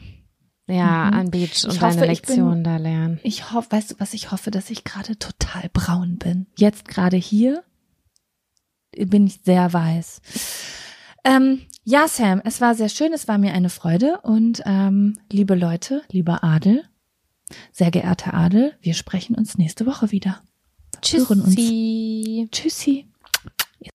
[0.69, 1.19] ja, Mhm.
[1.19, 3.19] an Beach und Ich deine hoffe, bin- Lektion da lernen.
[3.25, 6.47] Ich hoffe, weißt du, was ich hoffe, dass ich gerade total braun bin.
[6.57, 7.65] Jetzt gerade hier
[8.97, 10.23] bin ich sehr weiß.
[11.25, 15.55] Ähm, ja, Sam, es war sehr schön, es war mir eine Freude und ähm, liebe
[15.55, 16.85] Leute, lieber Adel,
[17.73, 20.43] sehr geehrter Adel, wir sprechen uns nächste Woche wieder.
[21.05, 21.57] Hören uns.
[21.57, 22.49] Tschüssi.
[22.51, 23.12] Tschüssi.